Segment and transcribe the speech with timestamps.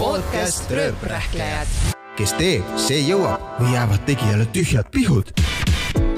[0.00, 1.66] podcast Rööprähklejad.
[2.16, 5.28] kes teeb, see jõuab või jäävad tegijale tühjad pihud.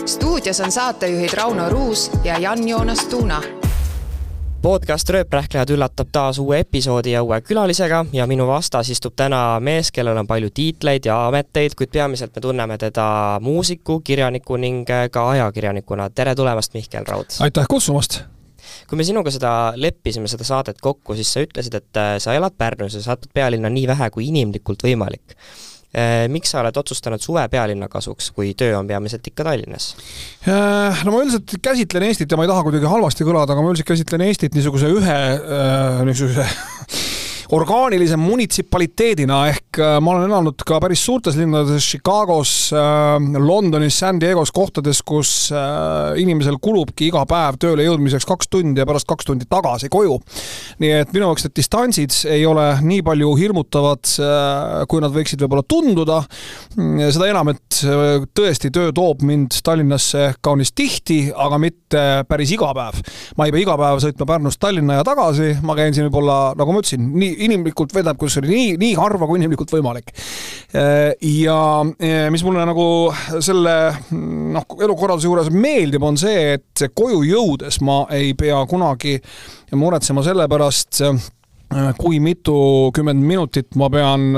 [0.06, 3.42] stuudios on saatejuhid Rauno Ruus ja Jan-Joonas Tuuna
[4.62, 9.90] podcast Rööprähklejad üllatab taas uue episoodi ja uue külalisega ja minu vastas istub täna mees,
[9.90, 15.30] kellel on palju tiitleid ja ameteid, kuid peamiselt me tunneme teda muusiku, kirjaniku ning ka
[15.30, 16.10] ajakirjanikuna.
[16.10, 17.26] tere tulemast, Mihkel Raud!
[17.40, 18.22] aitäh kutsumast!
[18.88, 22.56] Kui me sinuga seda leppisime, seda saadet kokku, siis sa ütlesid, et äh, sa elad
[22.58, 25.36] Pärnus ja satud pealinna nii vähe kui inimlikult võimalik.
[26.32, 29.90] Miks sa oled otsustanud suve pealinna kasuks, kui töö on peamiselt ikka Tallinnas?
[30.48, 33.90] no ma üldiselt käsitlen Eestit ja ma ei taha kuidagi halvasti kõlada, aga ma üldiselt
[33.92, 35.18] käsitlen Eestit niisuguse ühe
[36.08, 36.48] niisuguse
[37.52, 44.52] orgaanilise munitsipaliteedina ehk äh, ma olen elanud ka päris suurtes linnades, Chicagos, Londonis, San Diego's,
[44.54, 49.48] kohtades, kus äh, inimesel kulubki iga päev tööle jõudmiseks kaks tundi ja pärast kaks tundi
[49.50, 50.16] tagasi koju.
[50.80, 55.44] nii et minu jaoks need distantsid ei ole nii palju hirmutavad, äh, kui nad võiksid
[55.44, 56.22] võib-olla tunduda.
[57.12, 57.82] seda enam, et
[58.32, 63.02] tõesti töö toob mind Tallinnasse kaunis tihti, aga mitte päris iga päev.
[63.36, 66.72] ma ei pea iga päev sõitma Pärnust Tallinna ja tagasi, ma käin siin võib-olla, nagu
[66.72, 70.12] ma ütlesin, nii inimlikult vedab, kus oli nii, nii harva kui inimlikult võimalik.
[70.72, 71.58] ja
[72.32, 72.86] mis mulle nagu
[73.44, 73.76] selle
[74.12, 79.18] noh, elukorralduse juures meeldib, on see, et koju jõudes ma ei pea kunagi
[79.78, 81.02] muretsema selle pärast,
[81.98, 84.32] kui mitukümmend minutit ma pean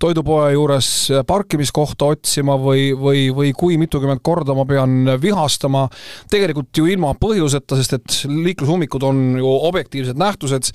[0.00, 0.88] toidupoe juures
[1.26, 5.86] parkimiskohta otsima või, või, või kui mitukümmend korda ma pean vihastama.
[6.30, 10.70] tegelikult ju ilma põhjuseta, sest et liiklusummikud on ju objektiivsed nähtused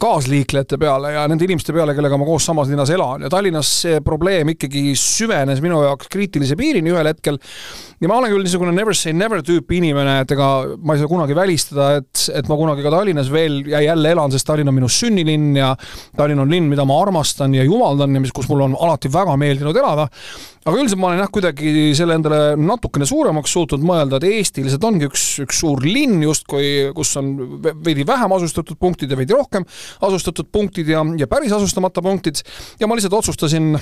[0.00, 4.00] kaasliiklejate peale ja nende inimeste peale, kellega ma koos samas linnas elan ja Tallinnas see
[4.04, 7.40] probleem ikkagi süvenes minu jaoks kriitilise piirini ühel hetkel.
[8.00, 10.46] Ja ma olen küll niisugune never say never tüüpi inimene, et ega
[10.80, 14.32] ma ei saa kunagi välistada, et, et ma kunagi ka Tallinnas veel ja jälle elan,
[14.32, 15.74] sest Tallinn on minu sünnilinn ja
[16.16, 19.36] Tallinn on linn, mida ma armastan ja jumaldan ja mis, kus mul on alati väga
[19.40, 20.08] meeldinud elada.
[20.64, 24.88] aga üldiselt ma olen jah, kuidagi selle endale natukene suuremaks suutnud mõelda, et Eesti lihtsalt
[24.88, 27.34] ongi üks, üks suur linn justkui, kus on
[27.84, 29.68] veidi vähem asustatud punktid ja veidi rohkem
[30.08, 32.40] asustatud punktid ja, ja päris asustamata punktid
[32.80, 33.74] ja ma lihtsalt otsustasin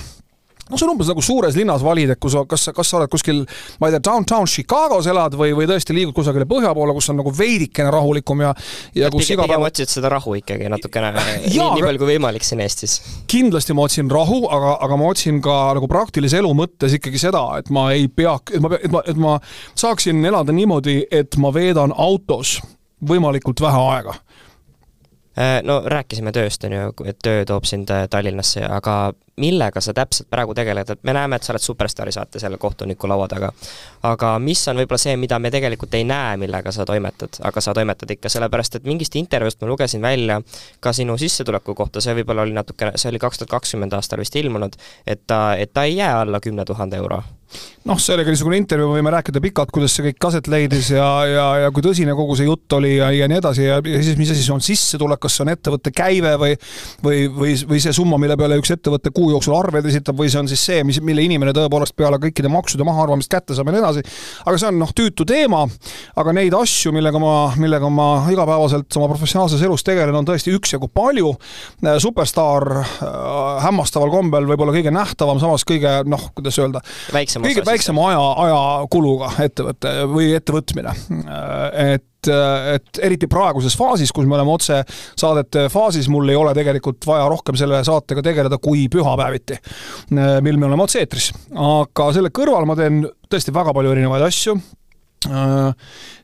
[0.71, 3.12] no see on umbes nagu suures linnas valida, et kui sa, kas, kas sa oled
[3.12, 3.43] kuskil,
[3.81, 7.19] ma ei tea, downtown Chicagos elad või, või tõesti liigud kusagile põhja poole, kus on
[7.21, 8.53] nagu veidikene rahulikum ja,
[8.97, 9.67] ja kus iga päev.
[9.69, 12.99] otsid seda rahu ikkagi natukene nii, nii palju kui võimalik siin Eestis.
[13.31, 17.45] kindlasti ma otsin rahu, aga, aga ma otsin ka nagu praktilise elu mõttes ikkagi seda,
[17.62, 19.37] et ma ei pea, et ma, et ma, et ma
[19.78, 22.59] saaksin elada niimoodi, et ma veedan autos
[23.09, 24.19] võimalikult vähe aega
[25.62, 30.54] no rääkisime tööst, on ju, et töö toob sind Tallinnasse, aga millega sa täpselt praegu
[30.54, 33.53] tegeled, et me näeme, et sa oled Superstaari saates jälle kohtuniku laua taga.
[34.03, 37.75] aga mis on võib-olla see, mida me tegelikult ei näe, millega sa toimetad, aga sa
[37.75, 40.41] toimetad ikka, sellepärast et mingist intervjuust ma lugesin välja
[40.81, 44.37] ka sinu sissetuleku kohta, see võib-olla oli natukene, see oli kaks tuhat kakskümmend aastal vist
[44.37, 47.22] ilmunud, et ta, et ta ei jää alla kümne tuhande euro
[47.88, 51.70] noh, ka niisugune intervjuu, võime rääkida pikalt, kuidas see kõik aset leidis ja, ja, ja
[51.75, 54.44] kui tõsine kogu see jutt oli ja, ja nii edasi ja, ja siis, mis asi
[54.44, 56.54] see on sissetulek, kas see on ettevõtte käive või
[57.04, 60.41] või, või, või see summa, mille peale üks ettevõte kuu jooksul arveid esitab või see
[60.42, 63.82] on siis see, mis, mille inimene tõepoolest peale kõikide maksude mahaarvamist kätte saab ja nii
[63.82, 64.04] edasi.
[64.44, 65.65] aga see on noh, tüütu teema,
[66.19, 70.91] aga neid asju, millega ma, millega ma igapäevaselt oma professionaalses elus tegelen, on tõesti üksjagu
[70.92, 71.34] palju.
[72.03, 76.82] superstaar äh, hämmastaval kombel võib-olla kõige nähtavam, samas kõige noh, kuidas öelda,
[77.44, 80.94] kõige väiksema aja, ajakuluga ettevõte või ettevõtmine.
[81.72, 87.28] et et eriti praeguses faasis, kus me oleme otsesaadete faasis, mul ei ole tegelikult vaja
[87.31, 89.56] rohkem selle saatega tegeleda kui pühapäeviti,
[90.10, 91.31] mil me oleme otse-eetris.
[91.54, 94.59] aga selle kõrval ma teen tõesti väga palju erinevaid asju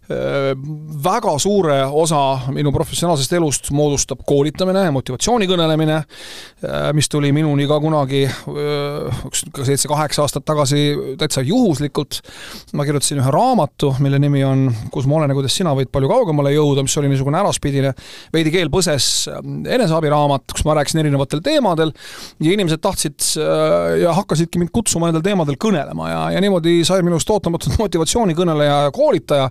[0.04, 6.00] väga suure osa minu professionaalsest elust moodustab koolitamine motivatsiooni kõnelemine,
[6.96, 10.82] mis tuli minuni ka kunagi ka seitse-kaheksa aastat tagasi
[11.20, 12.20] täitsa juhuslikult.
[12.74, 16.08] ma kirjutasin ühe raamatu, mille nimi on Kus ma olen ja kuidas sina võid palju
[16.10, 17.94] kaugemale jõuda, mis oli niisugune äraspidine,
[18.34, 21.94] veidi keel põses eneseabiraamat, kus ma rääkisin erinevatel teemadel
[22.44, 23.30] ja inimesed tahtsid
[24.02, 28.94] ja hakkasidki mind kutsuma nendel teemadel kõnelema ja, ja niimoodi sai minust ootamatult motivatsioonikõneleja ja
[28.94, 29.48] koolitaja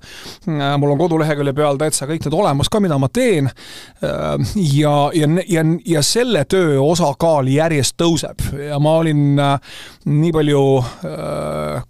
[0.48, 3.50] mul on kodulehekülje peal täitsa kõik need olemas ka, mida ma teen.
[4.04, 8.44] ja, ja, ja, ja selle töö osakaal järjest tõuseb.
[8.58, 10.64] Ja ma olin nii palju,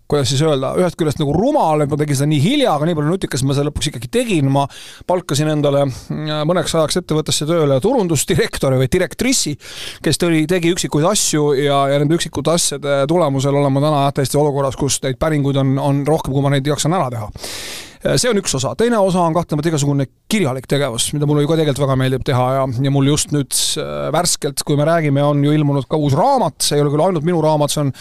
[0.10, 2.98] kuidas siis öelda, ühest küljest nagu rumal, et ma tegin seda nii hilja, aga nii
[3.00, 4.66] palju nutikas ma seda lõpuks ikkagi tegin, ma
[5.10, 5.86] palkasin endale
[6.48, 9.56] mõneks ajaks ettevõttesse tööle turundusdirektori või direktrissi,
[10.04, 14.38] kes tõi, tegi üksikuid asju ja, ja nende üksikute asjade tulemusel olen ma täna täiesti
[14.40, 17.32] olukorras, kus neid päringuid on, on rohkem, kui ma neid jaksan ära teha
[18.04, 21.58] see on üks osa, teine osa on kahtlemata igasugune kirjalik tegevus, mida mulle ju ka
[21.60, 23.58] tegelikult väga meeldib teha ja, ja mul just nüüd
[24.14, 27.28] värskelt, kui me räägime, on ju ilmunud ka uus raamat, see ei ole küll ainult
[27.28, 27.94] minu raamat, see on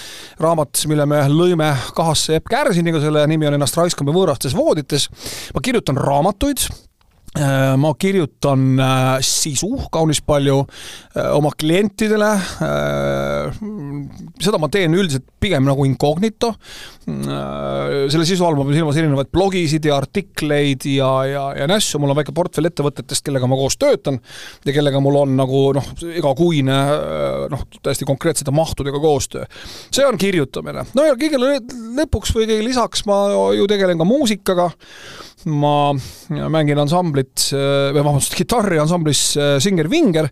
[0.43, 5.09] raamat, mille me lõime kahasse Epp Kärsiniga, selle nimi on Ennast raiskame võõrastes voodites.
[5.55, 6.92] ma kirjutan raamatuid Äh,
[7.33, 10.59] ma kirjutan äh, sisu kaunis palju
[11.17, 12.29] äh, oma klientidele.
[14.43, 16.53] seda ma teen üldiselt pigem nagu incognito.
[17.03, 22.13] selle sisu all ma pean silmas erinevaid blogisid ja artikleid ja, ja, ja nässu, mul
[22.13, 24.21] on väike portfell ettevõtetest, kellega ma koos töötan
[24.67, 26.79] ja kellega mul on nagu noh, igakuine
[27.51, 29.49] noh, täiesti konkreetsete mahtudega koostöö.
[29.89, 30.85] see on kirjutamine.
[30.95, 31.57] no ja kõigele
[31.97, 33.25] lõpuks või kõige lisaks ma
[33.57, 34.71] ju tegelen ka muusikaga
[35.51, 35.93] ma
[36.53, 40.29] mängin ansamblit, või vabandust, kitarri ansamblis äh, Singer Vinger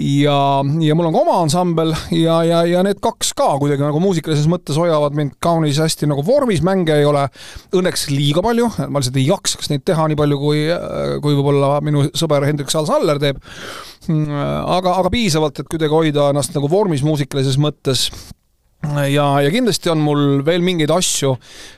[0.00, 0.36] ja,
[0.84, 4.48] ja mul on ka oma ansambel ja, ja, ja need kaks ka kuidagi nagu muusikalises
[4.50, 7.26] mõttes hoiavad mind kaunis hästi nagu vormis, mänge ei ole
[7.76, 10.64] õnneks liiga palju, ma lihtsalt ei jaksaks neid teha nii palju, kui,
[11.24, 13.40] kui võib-olla minu sõber Hendrik Sal-Saller teeb.
[14.08, 18.08] aga, aga piisavalt, et kuidagi hoida ennast nagu vormis muusikalises mõttes
[18.88, 21.34] ja, ja kindlasti on mul veel mingeid asju,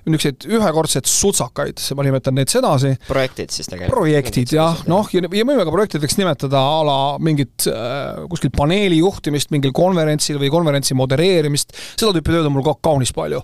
[0.07, 2.93] niisuguseid ühekordseid sutsakaid, ma nimetan neid sedasi.
[3.09, 3.97] projektid siis tegelikult?
[3.97, 9.01] projektid jah, noh, ja, ja võime ka projektideks nimetada a la mingit äh, kuskil paneeli
[9.01, 13.43] juhtimist mingil konverentsil või konverentsi modereerimist, seda tüüpi tööd on mul ka kaunis palju.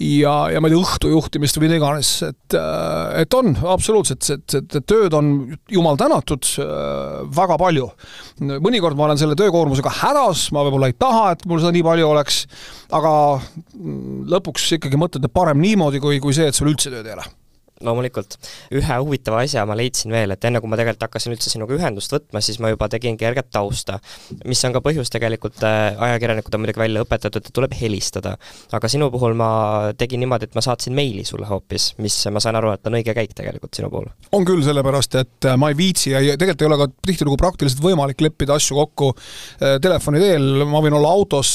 [0.00, 4.24] ja, ja ma ei tea, õhtu juhtimist või mida iganes, et, äh, et on absoluutselt,
[4.24, 5.34] et, et, et tööd on
[5.70, 7.90] jumal tänatud äh, väga palju.
[8.40, 12.08] mõnikord ma olen selle töökoormusega hädas, ma võib-olla ei taha, et mul seda nii palju
[12.08, 12.40] oleks
[12.94, 13.14] aga
[14.34, 17.26] lõpuks ikkagi mõtled, et parem niimoodi, kui, kui see, et sul üldse tööd ei ole
[17.82, 18.36] loomulikult.
[18.74, 22.12] ühe huvitava asja ma leidsin veel, et enne kui ma tegelikult hakkasin üldse sinuga ühendust
[22.14, 23.98] võtma, siis ma juba tegin kerget tausta.
[24.44, 28.36] mis on ka põhjus tegelikult, äh, ajakirjanikud on muidugi välja õpetatud, et tuleb helistada.
[28.72, 32.56] aga sinu puhul ma tegin niimoodi, et ma saatsin meili sulle hoopis, mis ma saan
[32.60, 34.06] aru, et on õige käik tegelikult sinu puhul.
[34.32, 37.82] on küll, sellepärast et äh, ma ei viitsi ja tegelikult ei ole ka tihtilugu praktiliselt
[37.82, 41.54] võimalik leppida asju kokku äh, telefoni teel, ma võin olla autos,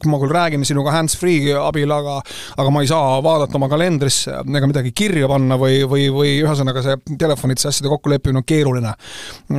[0.00, 2.20] kui ma küll räägin sinuga hands-free abil, aga
[2.60, 6.32] aga ma ei saa vaadata oma kalendrisse ega midagi kirja panna, panna või, või, või
[6.44, 8.94] ühesõnaga see telefonitse asjade kokkuleppimine on keeruline.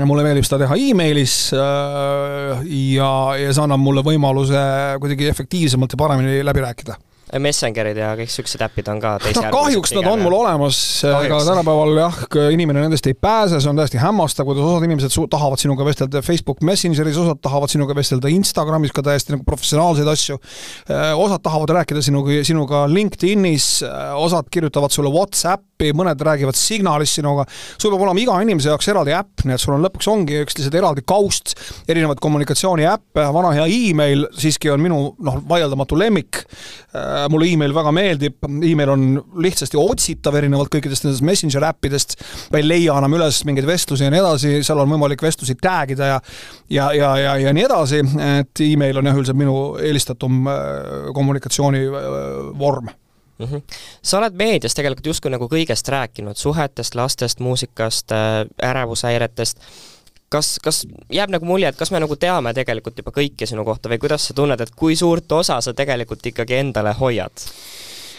[0.05, 4.61] mulle meeldib seda teha emailis äh, ja, ja see annab mulle võimaluse
[5.01, 6.97] kuidagi efektiivsemalt ja paremini läbi rääkida
[7.39, 11.39] Messengerid ja kõik siuksed äpid on ka teise no kahjuks nad on mul olemas, aga
[11.47, 12.19] tänapäeval jah,
[12.51, 16.63] inimene nendest ei pääse, see on täiesti hämmastav, kuidas osad inimesed tahavad sinuga vestelda Facebook
[16.67, 20.39] Messengeris, osad tahavad sinuga vestelda Instagramis ka täiesti nagu professionaalseid asju.
[20.91, 27.15] Äh, osad tahavad rääkida sinuga, sinuga LinkedInis, äh, osad kirjutavad sulle Whatsappi, mõned räägivad Signalis
[27.19, 27.45] sinuga.
[27.77, 30.57] sul peab olema iga inimese jaoks eraldi äpp, nii et sul on lõpuks ongi üks
[30.57, 31.55] lihtsalt eraldi kaust,
[31.89, 37.73] erinevaid kommunikatsiooniäppe, vana hea email siiski on minu noh, vaieldamatu lemmik äh, Äh, mulle email
[37.75, 38.37] väga meeldib,
[38.67, 39.05] email on
[39.43, 42.17] lihtsasti otsitav erinevalt kõikidest nendest messenger äppidest,
[42.53, 45.93] ma ei leia enam üles mingeid vestlusi ja nii edasi, seal on võimalik vestlusi tag
[45.95, 46.17] ida ja
[46.71, 48.01] ja, ja, ja, ja nii edasi,
[48.39, 53.45] et email on jah, üldiselt minu eelistatum äh, kommunikatsioonivorm mm.
[53.45, 53.61] -hmm.
[54.01, 59.59] sa oled meedias tegelikult justkui nagu kõigest rääkinud, suhetest, lastest, muusikast, äh, ärevushäiretest
[60.31, 63.91] kas, kas jääb nagu mulje, et kas me nagu teame tegelikult juba kõike sinu kohta
[63.91, 67.47] või kuidas sa tunned, et kui suurt osa sa tegelikult ikkagi endale hoiad?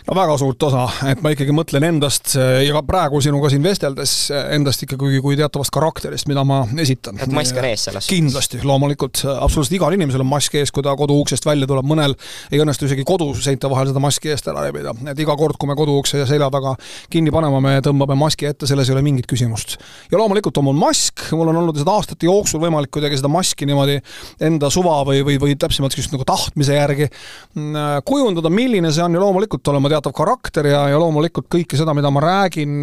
[0.07, 4.15] No väga suurt osa, et ma ikkagi mõtlen endast ja ka praegu sinuga siin vesteldes
[4.55, 7.21] endast ikkagi kui teatavast karakterist, mida ma esitan.
[7.23, 8.11] et mask on ees selles suhtes?
[8.11, 12.17] kindlasti, loomulikult, absoluutselt igal inimesel on mask ees, kui ta koduuksest välja tuleb, mõnel
[12.51, 15.79] ei õnnestu isegi koduseinte vahel seda maski eest ära rebida, et iga kord, kui me
[15.79, 16.75] koduukse selja taga
[17.13, 19.79] kinni paneme, me tõmbame maski ette, selles ei ole mingit küsimust.
[20.11, 23.71] ja loomulikult on mul mask, mul on olnud seda aastate jooksul võimalik kuidagi seda maski
[23.71, 24.01] niimoodi
[24.43, 29.15] enda suva või, või, või täpsemalt just nagu tahtmise järgi mm, kujundada, milline see on
[29.15, 32.81] ja loomulikult olen ma teatav karakter ja, ja loomulikult kõike seda, mida ma räägin,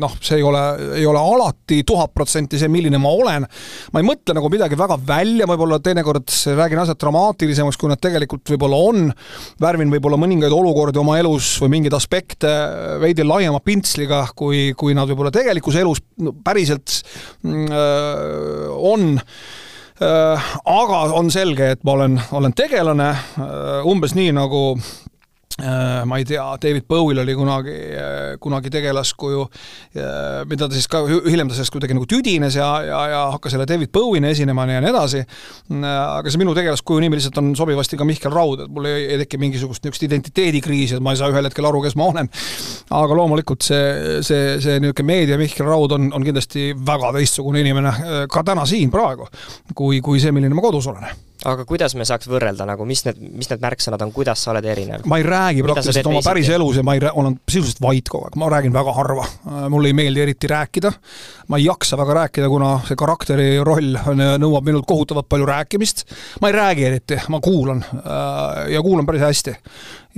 [0.00, 0.62] noh, see ei ole,
[0.98, 3.46] ei ole alati tuhat protsenti see, milline ma olen.
[3.92, 8.54] ma ei mõtle nagu midagi väga välja, võib-olla teinekord räägin asjad dramaatilisemaks, kui nad tegelikult
[8.54, 9.12] võib-olla on.
[9.60, 12.52] värvin võib-olla mõningaid olukordi oma elus või mingeid aspekte
[13.02, 16.02] veidi laiema pintsliga, kui, kui nad võib-olla tegelikus elus
[16.44, 17.00] päriselt
[17.42, 19.18] mm, äh, on
[20.02, 24.62] äh, aga on selge, et ma olen, olen tegelane äh, umbes nii, nagu
[25.58, 31.02] ma ei tea, David Bowie'l oli kunagi, äh, kunagi tegelaskuju, äh, mida ta siis ka
[31.08, 34.80] hiljem ta sellest kuidagi nagu tüdines ja, ja, ja hakkas jälle David Bowie'na esinema ja
[34.84, 35.24] nii edasi.
[35.82, 39.20] aga see minu tegelaskuju nimi lihtsalt on sobivasti ka Mihkel Raud, et mul ei, ei
[39.24, 42.30] teki mingisugust niisugust identiteedikriisi, et ma ei saa ühel hetkel aru, kes ma olen.
[43.02, 48.26] aga loomulikult see, see, see niisugune meedia Mihkel Raud on, on kindlasti väga teistsugune inimene
[48.30, 49.26] ka täna siin praegu,
[49.74, 53.18] kui, kui see, milline ma kodus olen aga kuidas me saaks võrrelda nagu, mis need,
[53.38, 55.04] mis need märksõnad on, kuidas sa oled erinev?
[55.10, 58.38] ma ei räägi praktiliselt oma päris elus ja ma ei, olen sisuliselt vait kogu aeg,
[58.40, 59.26] ma räägin väga harva.
[59.70, 60.92] mulle ei meeldi eriti rääkida,
[61.48, 64.00] ma ei jaksa väga rääkida, kuna see karakteri roll
[64.42, 66.04] nõuab minult kohutavalt palju rääkimist.
[66.42, 69.56] ma ei räägi eriti, ma kuulan äh, ja kuulan päris hästi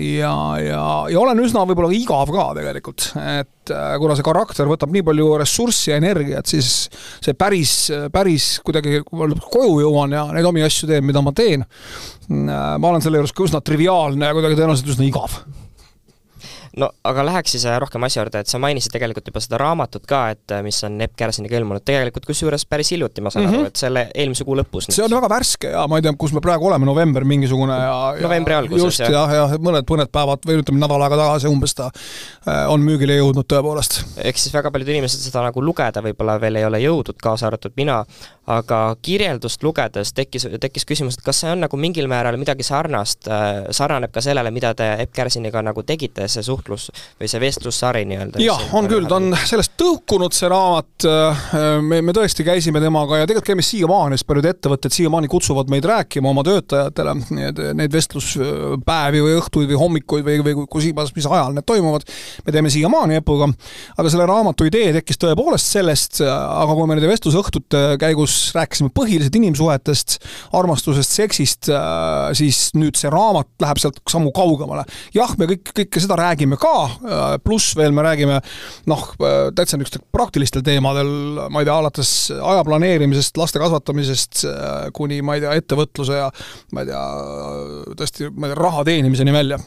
[0.01, 4.93] ja, ja, ja olen üsna võib-olla igav ka tegelikult, et äh, kuna see karakter võtab
[4.95, 6.89] nii palju ressurssi ja energiat, siis
[7.21, 7.75] see päris,
[8.13, 12.77] päris kuidagi, kui ma koju jõuan ja neid omi asju teen, mida ma teen, äh,
[12.77, 15.41] ma olen selle juures ka üsna triviaalne ja kuidagi tõenäoliselt üsna igav
[16.79, 20.05] no aga läheks siis äh, rohkem asja juurde, et sa mainisid tegelikult juba seda raamatut
[20.09, 23.51] ka, et äh, mis on Epp Kärsiniga ilmunud, tegelikult kusjuures päris hiljuti, ma saan mm
[23.51, 23.65] -hmm.
[23.65, 24.91] aru, et selle eelmise kuu lõpus.
[24.91, 28.15] see on väga värske ja ma ei tea, kus me praegu oleme, november mingisugune ja,
[28.17, 31.51] ja novembri alguses, just, jah, jah, ja, mõned, mõned päevad või ütleme, nädal aega tagasi
[31.51, 34.05] umbes ta äh, on müügile jõudnud tõepoolest.
[34.17, 37.75] eks siis väga paljud inimesed seda nagu lugeda võib-olla veel ei ole jõudnud, kaasa arvatud
[37.77, 38.05] mina,
[38.47, 43.27] aga kirjeldust lugedes tekkis, tekkis küsimus, et kas see on nagu mingil määral midagi sarnast,
[43.71, 46.91] sarnaneb ka sellele, mida te Epp Kärsiniga nagu tegite, see suhtlus suhtlus
[47.21, 48.41] või see vestlussari nii-öelda.
[48.43, 51.07] jah, on küll, ta on sellest tõukunud, see raamat,
[51.85, 55.87] me, me tõesti käisime temaga ja tegelikult käime siiamaani, sest paljud ettevõtted siiamaani kutsuvad meid
[55.89, 61.29] rääkima oma töötajatele neid, neid vestluspäevi või õhtuid või hommikuid või, või kus iganes, mis
[61.29, 62.07] ajal need toimuvad.
[62.47, 63.51] me teeme siiamaani Epuga,
[63.97, 69.37] aga selle raamatu idee tekkis tõepoolest sellest, aga kui me nende vestlusõhtute käigus rääkisime põhiliselt
[69.41, 70.19] inimsuhetest,
[70.57, 71.71] armastusest, seksist,
[72.39, 74.85] siis nüüd see raamat läheb sealt sammu kaugemale.
[75.15, 78.41] jah, me kõik, kõike seda räägime räägime ka, äh, pluss veel me räägime
[78.87, 84.91] noh, äh, täitsa niisugustel praktilistel teemadel, ma ei tea, alates aja planeerimisest, laste kasvatamisest äh,
[84.93, 86.31] kuni ma ei tea, ettevõtluse ja
[86.73, 87.05] ma ei tea,
[87.97, 89.61] tõesti, ma ei tea, raha teenimiseni välja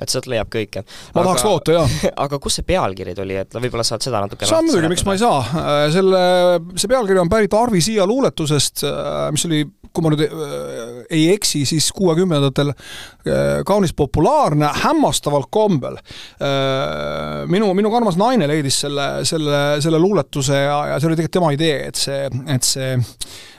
[0.00, 0.84] et sealt leiab kõike.
[1.14, 1.86] ma aga, tahaks loota, jaa.
[2.26, 5.22] aga kust see pealkiri tuli, et võib-olla saad seda natuke saan muidugi, miks ma ei
[5.22, 5.64] saa.
[5.94, 6.22] selle,
[6.76, 8.86] see pealkiri on pärit Arvi Siia luuletusest,
[9.34, 9.64] mis oli
[9.96, 15.96] kui ma nüüd äh, ei eksi, siis kuuekümnendatel äh, kaunis populaarne, hämmastaval kombel.
[15.96, 21.38] Äh, minu, minu armas naine leidis selle, selle, selle luuletuse ja, ja see oli tegelikult
[21.40, 23.55] tema idee, et see, et see Äh,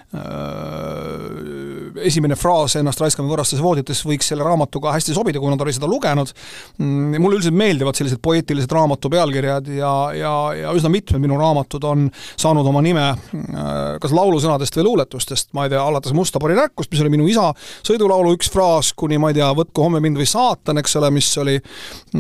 [2.07, 5.89] esimene fraas ennast raiskame võõrastes voodites võiks selle raamatuga hästi sobida, kui nad olid seda
[5.89, 6.31] lugenud.
[6.79, 11.83] Mm, mulle üldiselt meeldivad sellised poeetilised raamatu pealkirjad ja, ja, ja üsna mitmed minu raamatud
[11.89, 12.07] on
[12.39, 16.89] saanud oma nime äh, kas laulusõnadest või luuletustest, ma ei tea, alates Musta pori räkkust,
[16.93, 17.49] mis oli minu isa
[17.85, 21.29] sõidulaulu üks fraas, kuni ma ei tea, võtku homme mind või saatan, eks ole, mis
[21.43, 21.57] oli,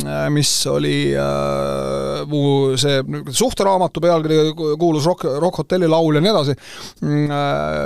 [0.03, 2.43] äh, mis oli äh, mu
[2.79, 2.99] see
[3.31, 7.76] suhteraamatu pealkiri, kuulus Rock, Rock Hotelli laul ja nii edasi äh,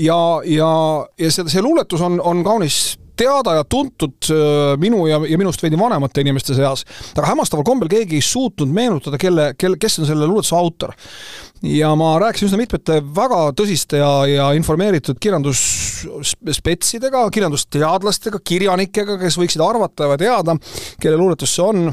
[0.00, 0.72] ja, ja,
[1.18, 2.80] ja see, see luuletus on, on kaunis
[3.20, 6.84] teada ja tuntud äh, minu ja, ja minust veidi vanemate inimeste seas,
[7.14, 10.94] aga hämmastaval kombel keegi ei suutnud meenutada, kelle, kelle, kes on selle luuletuse autor.
[11.62, 19.64] ja ma rääkisin üsna mitmete väga tõsiste ja, ja informeeritud kirjandusspetsidega, kirjandusteadlastega, kirjanikega, kes võiksid
[19.64, 20.56] arvata või teada,
[21.02, 21.92] kelle luuletus see on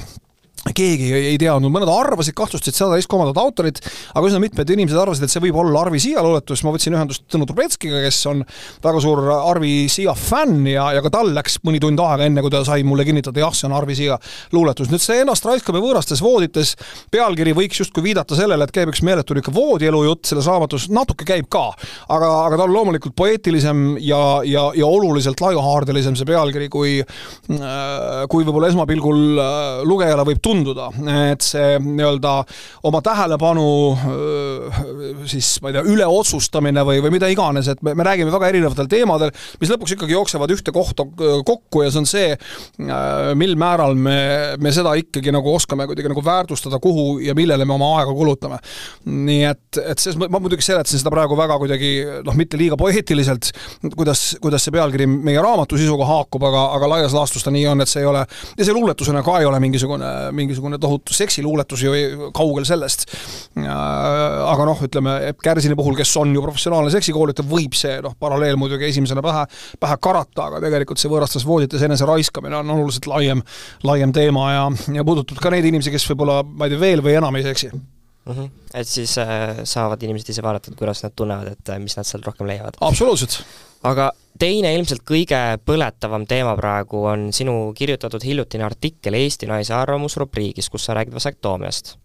[0.75, 3.79] keegi ei teadnud, mõned arvasid, kahtlustasid seda teist kolmandat autorit,
[4.13, 7.23] aga üsna mitmed inimesed arvasid, et see võib olla Arvi Siia luuletus, ma võtsin ühendust
[7.31, 8.43] Tõnu Trubetskiga, kes on
[8.83, 12.53] väga suur Arvi Siia fänn ja, ja ka tal läks mõni tund aega, enne kui
[12.53, 14.17] ta sai mulle kinnitada, jah, see on Arvi Siia
[14.55, 14.91] luuletus.
[14.91, 16.75] nüüd see Ennast raiskame võõrastes voodites,
[17.13, 21.27] pealkiri võiks justkui viidata sellele, et käib üks meeletu niisugune voodielu jutt selles raamatus, natuke
[21.27, 21.69] käib ka,
[22.09, 28.25] aga, aga ta on loomulikult poeetilisem ja, ja, ja oluliselt laiahaardelisem see pealkiri, kui äh,
[28.31, 30.89] kui võib-olla esmapilgul äh, lugejale võib tunduda,
[31.27, 32.33] et see nii-öelda
[32.87, 33.67] oma tähelepanu
[35.27, 38.89] siis ma ei tea, üleotsustamine või, või mida iganes, et me, me räägime väga erinevatel
[38.91, 41.05] teemadel, mis lõpuks ikkagi jooksevad ühte kohta
[41.47, 42.31] kokku ja see on see,
[43.39, 44.17] mil määral me,
[44.61, 48.59] me seda ikkagi nagu oskame kuidagi nagu väärtustada, kuhu ja millele me oma aega kulutame.
[49.05, 51.91] nii et, et selles, ma muidugi seletasin seda praegu väga kuidagi
[52.25, 53.51] noh, mitte liiga poeetiliselt,
[53.95, 57.83] kuidas, kuidas see pealkiri meie raamatu sisuga haakub, aga, aga laias laastus ta nii on,
[57.83, 58.23] et see ei ole,
[58.57, 63.07] ja see luuletusena ka ei ole mingisugune, mingi mingisugune tohutu seksiluuletus ju kaugel sellest.
[63.57, 68.59] aga noh, ütleme Epp Kärsini puhul, kes on ju professionaalne seksikoolitaja, võib see noh, paralleel
[68.59, 69.45] muidugi esimesena pähe,
[69.81, 73.43] pähe karata, aga tegelikult see võõrastes voodites enese raiskamine on oluliselt laiem,
[73.87, 74.65] laiem teema ja,
[74.99, 77.71] ja puudutab ka neid inimesi, kes võib-olla, ma ei tea, veel või enam ei seksi
[78.27, 78.33] mm.
[78.33, 78.49] -hmm.
[78.73, 82.25] et siis äh, saavad inimesed ise vaadata, kuidas nad tunnevad, et äh, mis nad sealt
[82.25, 82.79] rohkem leiavad.
[82.81, 83.43] absoluutselt.
[83.83, 90.17] Aga teine ilmselt kõige põletavam teema praegu on sinu kirjutatud hiljutine artikkel Eesti naise arvamus
[90.17, 91.97] rubriigis, kus sa räägid vasektoomiast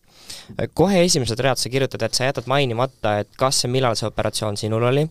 [0.75, 4.59] kohe esimesed read sa kirjutad, et sa jätad mainimata, et kas ja millal see operatsioon
[4.61, 5.05] sinul oli,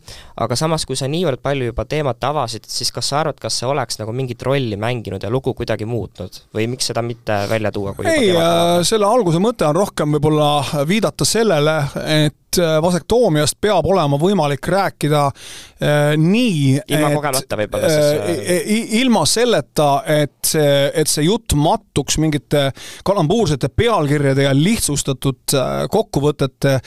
[0.44, 3.70] aga samas, kui sa niivõrd palju juba teemat avasid, siis kas sa arvad, kas see
[3.70, 7.96] oleks nagu mingit rolli mänginud ja lugu kuidagi muutnud või miks seda mitte välja tuua?
[8.06, 14.18] ei, äh, selle alguse mõte on rohkem võib-olla viidata sellele, et Äh, vasektoomiast peab olema
[14.20, 18.66] võimalik rääkida äh, nii, ilma kogemata võib-olla siis äh,
[19.00, 22.66] ilma selleta, et see, et see jutt mattuks mingite
[23.08, 25.11] kalambuursete pealkirjade ja lihtsustatud
[25.58, 26.78] äh, kokkuvõtete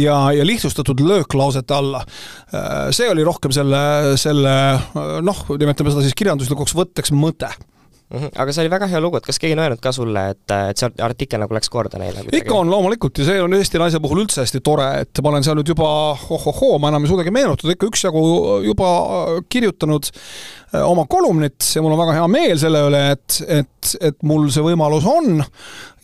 [0.00, 2.90] ja, ja lihtsustatud lööklausete alla äh,.
[2.94, 4.56] see oli rohkem selle, selle
[5.22, 7.50] noh, nimetame seda siis kirjanduslikuks võtteks mõte
[8.10, 8.18] mm.
[8.18, 8.30] -hmm.
[8.42, 10.80] aga see oli väga hea lugu, et kas keegi on öelnud ka sulle, et, et
[10.80, 12.24] see artikkel nagu läks korda neile?
[12.32, 15.46] ikka on loomulikult ja see on Eesti naise puhul üldse hästi tore, et ma olen
[15.46, 15.88] seal nüüd juba
[16.38, 18.24] ohohoo, ma enam ei suudagi meenutada, ikka üksjagu
[18.68, 18.90] juba
[19.52, 24.16] kirjutanud äh, oma kolumnit ja mul on väga hea meel selle üle, et, et, et
[24.26, 25.42] mul see võimalus on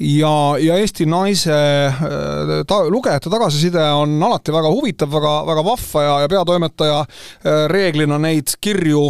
[0.00, 1.56] ja, ja Eesti naise
[1.88, 7.64] äh, ta, lugejate tagasiside on alati väga huvitav, väga, väga vahva ja, ja peatoimetaja äh,
[7.70, 9.02] reeglina neid kirju,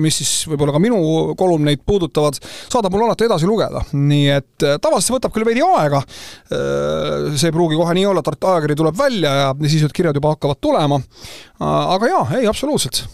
[0.00, 1.00] mis siis võib-olla ka minu
[1.38, 2.38] kolumneid puudutavad,
[2.72, 3.84] saadab mul alati edasi lugeda.
[3.92, 6.02] nii et äh, tavaliselt võtab küll veidi aega.
[6.04, 10.20] Äh, see ei pruugi kohe nii olla, et ajakiri tuleb välja ja siis need kirjad
[10.20, 11.00] juba hakkavad tulema.
[11.00, 13.04] Äh, aga jaa, ei, absoluutselt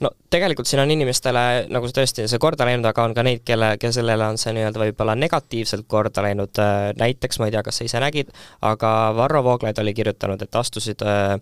[0.00, 3.74] no tegelikult siin on inimestele nagu tõesti see korda läinud, aga on ka neid, kelle,
[3.80, 6.60] kellele on see nii-öelda võib-olla negatiivselt korda läinud,
[7.00, 8.34] näiteks ma ei tea, kas sa ise nägid,
[8.66, 11.36] aga Varro Vooglaid oli kirjutanud, et astusid äh,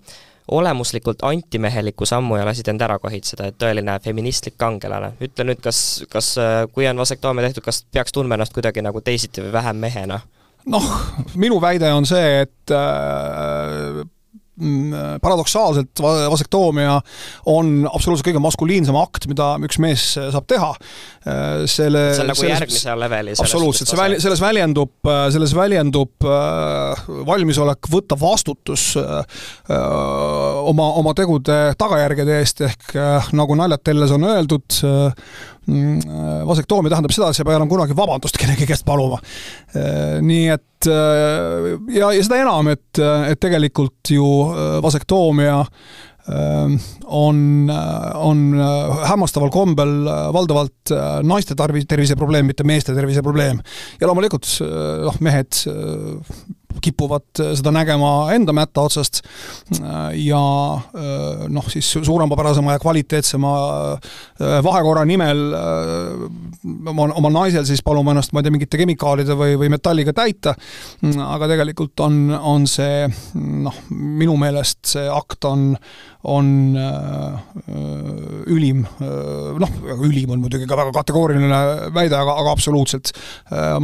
[0.48, 5.14] olemuslikult antimeheliku sammu ja lasid end ära kohitseda, et tõeline feministlik kangelane.
[5.24, 6.34] ütle nüüd, kas, kas
[6.72, 10.20] kui on vasektoomia tehtud, kas peaks tundma ennast kuidagi nagu teisiti või vähem mehena?
[10.68, 10.84] noh,
[11.36, 14.04] minu väide on see, et äh,
[15.20, 16.98] paradoksaalselt vasektoomia
[17.50, 20.70] on absoluutselt kõige maskuliinsem akt, mida üks mees saab teha.
[21.70, 27.04] selle see on nagu selles, järgmise leveli absoluutselt, see väl-, selles väljendub, selles väljendub äh,
[27.26, 29.40] valmisolek võtta vastutus äh,
[30.64, 35.22] oma, oma tegude tagajärgede eest, ehk äh, nagu naljad telles on öeldud, mm,
[35.66, 39.20] vasektoomia tähendab seda, et sa ei pea enam kunagi vabandust kellegi käest paluma.
[40.24, 45.62] nii et Äh, ja, ja seda enam, et, et tegelikult ju äh, vasektoomia
[46.24, 48.38] on, on
[49.04, 50.88] hämmastaval kombel valdavalt
[51.28, 53.58] naiste tarvi, terviseprobleem, mitte meeste terviseprobleem.
[54.00, 54.48] ja loomulikult
[55.04, 55.58] noh, mehed
[56.84, 59.22] kipuvad seda nägema enda mätta otsast.
[60.20, 60.42] Ja
[61.48, 63.52] noh, siis suuremapärasema ja kvaliteetsema
[64.64, 65.42] vahekorra nimel
[66.90, 70.54] oma, oma naisel siis paluma ennast, ma ei tea, mingite kemikaalide või, või metalliga täita,
[71.24, 75.72] aga tegelikult on, on see noh, minu meelest see akt on,
[76.24, 76.46] on
[78.48, 78.80] ülim,
[79.60, 79.74] noh,
[80.06, 81.60] ülim on muidugi ka väga kategooriline
[81.94, 83.12] väide, aga, aga absoluutselt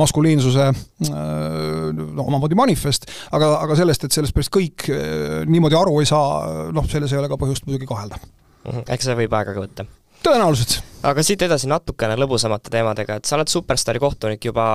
[0.00, 0.70] maskuliinsuse
[1.10, 6.70] no omamoodi manifest, aga, aga sellest, et sellest päris kõik eh, niimoodi aru ei saa,
[6.74, 8.20] noh, selles ei ole ka põhjust muidugi kahelda.
[8.66, 9.86] Mhm, eks see võib aega ka võtta
[10.24, 10.80] tõenäoliselt.
[11.08, 14.66] aga siit edasi natukene lõbusamate teemadega, et sa oled superstaari kohtunik juba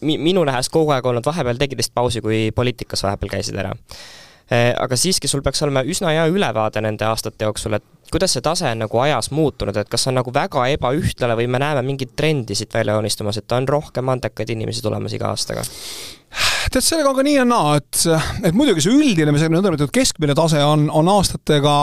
[0.00, 3.74] mi-, minu nähes kogu aeg olnud, vahepeal tegid vist pausi, kui poliitikas vahepeal käisid ära.
[4.48, 8.44] Eh, aga siiski sul peaks olema üsna hea ülevaade nende aastate jooksul, et kuidas see
[8.44, 12.14] tase on nagu ajas muutunud, et kas on nagu väga ebaühtlane või me näeme mingit
[12.16, 15.66] trendi siit välja joonistumas, et on rohkem andekaid inimesi tulemas iga aastaga?
[16.72, 18.00] tead, sellega on ka nii ja naa, et,
[18.44, 21.74] et muidugi see üldine, see nõndanimetatud keskmine tase on, on aastatega,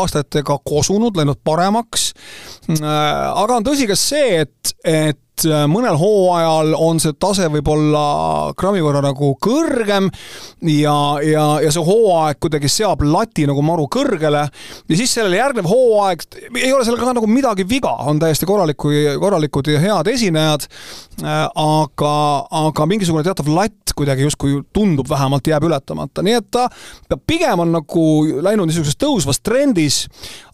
[0.00, 2.10] aastatega kosunud, läinud paremaks.
[2.80, 9.02] aga on tõsi ka see, et, et mõnel hooajal on see tase võib-olla grammi võrra
[9.04, 10.08] nagu kõrgem
[10.64, 15.68] ja, ja, ja see hooaeg kuidagi seab lati nagu maru kõrgele ja siis sellele järgnev
[15.68, 16.24] hooaeg,
[16.56, 20.64] ei ole sellega ka nagu midagi viga, on täiesti korraliku, korralikud ja head esinejad,
[21.22, 22.14] aga,
[22.64, 27.72] aga mingisugune teatav latt kuidagi justkui tundub vähemalt jääb ületamata, nii et ta pigem on
[27.76, 28.06] nagu
[28.44, 30.02] läinud niisuguses tõusvas trendis,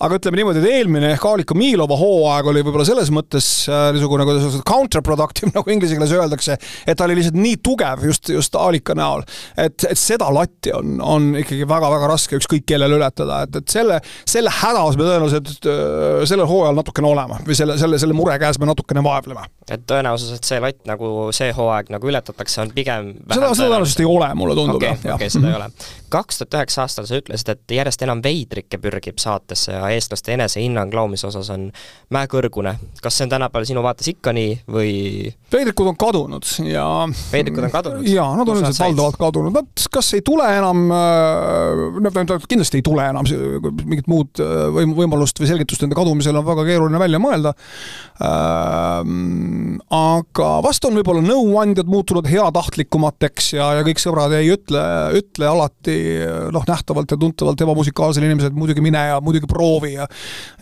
[0.03, 4.27] aga ütleme niimoodi, et eelmine ehk Alika Miilova hooaeg oli võib-olla selles mõttes äh, niisugune,
[4.29, 8.97] kuidas counterproductive, nagu inglise keeles öeldakse, et ta oli lihtsalt nii tugev just, just Alika
[8.99, 9.25] näol,
[9.57, 14.01] et, et seda latti on, on ikkagi väga-väga raske ükskõik kellele ületada, et, et selle,
[14.29, 18.61] selle hädas me tõenäoliselt äh, sellel hooajal natukene oleme või selle, selle, selle mure käes
[18.63, 19.49] me natukene vaevleme.
[19.71, 24.05] et tõenäosus, et see latt nagu see hooaeg nagu ületatakse, on pigem seda, seda tõenäoliselt
[24.05, 24.97] ei ole, mulle tundub okay,.
[24.99, 25.71] okei okay,, seda ei ole.
[26.13, 30.95] Kaks tuhat üheksa aastal sa ütlesid, et järjest enam veidrikke pürgib saatesse ja eestlaste enesehinnang
[30.95, 31.71] laulmise osas on
[32.13, 32.77] mäekõrgune.
[33.03, 34.93] kas see on tänapäeval sinu vaates ikka nii või?
[35.53, 36.85] veidrikud on kadunud ja
[37.33, 38.09] veidrikud on kadunud?
[38.09, 42.13] jaa, nad on üldiselt valdavalt kadunud, nad kas ei tule enam, äh, no
[42.49, 43.29] kindlasti ei tule enam,
[43.83, 47.55] mingit muud äh, võim-, võimalust või selgitust nende kadumisele on väga keeruline välja mõelda
[48.23, 49.81] ähm,.
[49.93, 54.83] Aga vast on võib-olla nõuandjad muutunud heatahtlikumateks ja, ja kõik sõbrad ei ütle,
[55.19, 55.97] ütle alati
[56.53, 60.07] noh, nähtavalt ja tuntavalt ebamusikaalsele inimesele, et muidugi mine ja muidugi proovi ja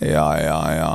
[0.00, 0.90] ja, ja, ja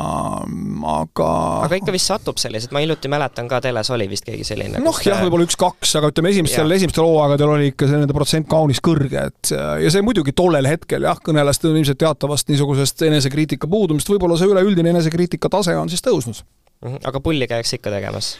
[0.95, 1.29] aga
[1.67, 4.81] aga ikka vist satub selliseid, ma hiljuti mäletan ka teles oli vist keegi selline.
[4.83, 8.81] noh jah, võib-olla üks-kaks, aga ütleme, esimestel, esimestel hooaegadel oli ikka see nende protsent kaunis
[8.85, 14.37] kõrge, et ja see muidugi tollel hetkel jah, kõneles ilmselt teatavast niisugusest enesekriitika puudumist, võib-olla
[14.39, 16.43] see üleüldine enesekriitika tase on siis tõusnud.
[16.85, 18.35] Mhm, aga pulli käiakse ikka tegemas?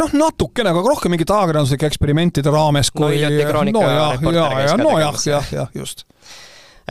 [0.00, 4.56] Noh, natukene, aga rohkem mingite ajakirjanduslike eksperimentide raames kui no hiljuti Kroonika no, jah, reporter
[4.56, 5.26] käis ja, ka no tegemas.
[5.28, 6.06] jah, jah, just.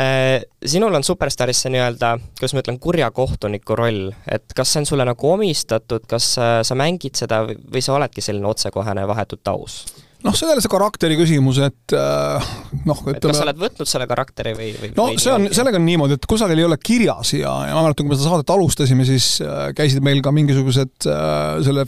[0.02, 4.84] Äh, sinul on Superstaris see nii-öelda, kuidas ma ütlen, kurja kohtuniku roll, et kas see
[4.84, 9.52] on sulle nagu omistatud, kas äh, sa mängid seda või- sa oledki selline otsekohene vahetult
[9.52, 9.82] aus?
[10.26, 12.50] Noh, see on jälle see karakteri küsimus, et äh,
[12.88, 15.48] noh, et kas sa ütleme oled võtnud selle karakteri või, või no või see on,
[15.54, 18.32] sellega on niimoodi, et kusagil ei ole kirjas ja, ja ma mäletan, kui me seda
[18.32, 21.88] saadet alustasime, siis äh, käisid meil ka mingisugused äh, selle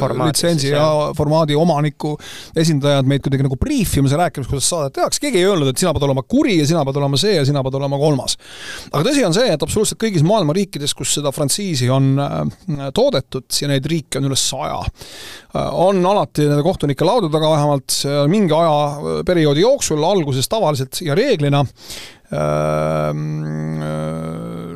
[0.00, 2.14] Formaadi litsentsi ja formaadi omaniku
[2.56, 5.92] esindajad meid kuidagi nagu briifimas ja rääkimas, kuidas saadet tehakse, keegi ei öelnud, et sina
[5.96, 8.36] pead olema kuri ja sina pead olema see ja sina pead olema kolmas.
[8.92, 12.14] aga tõsi on see, et absoluutselt kõigis maailma riikides, kus seda frantsiisi on
[12.94, 14.80] toodetud ja neid riike on üle saja,
[15.56, 21.64] on alati nende kohtunike laudade taga vähemalt äh, mingi ajaperioodi jooksul, alguses tavaliselt ja reeglina
[22.32, 24.75] ähm, äh,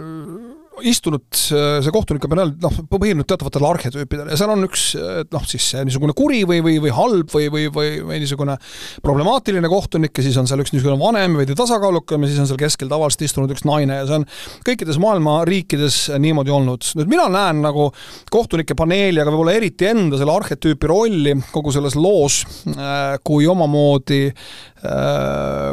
[0.87, 5.31] istunud äh, see kohtunik on öelnud, noh, põhinenud teatavatele arhetüüpidele ja seal on üks et
[5.35, 8.57] noh, siis niisugune kuri või, või, või halb või, või, või, või niisugune
[9.05, 12.61] problemaatiline kohtunik ja siis on seal üks niisugune vanem veidi tasakaalukam ja siis on seal
[12.61, 14.27] keskel tavaliselt istunud üks naine ja see on
[14.67, 16.91] kõikides maailma riikides niimoodi olnud.
[17.01, 17.91] nüüd mina näen nagu
[18.33, 22.43] kohtunike paneeli, aga võib-olla eriti enda selle arhetüüpi rolli kogu selles loos
[22.75, 24.35] äh, kui omamoodi äh,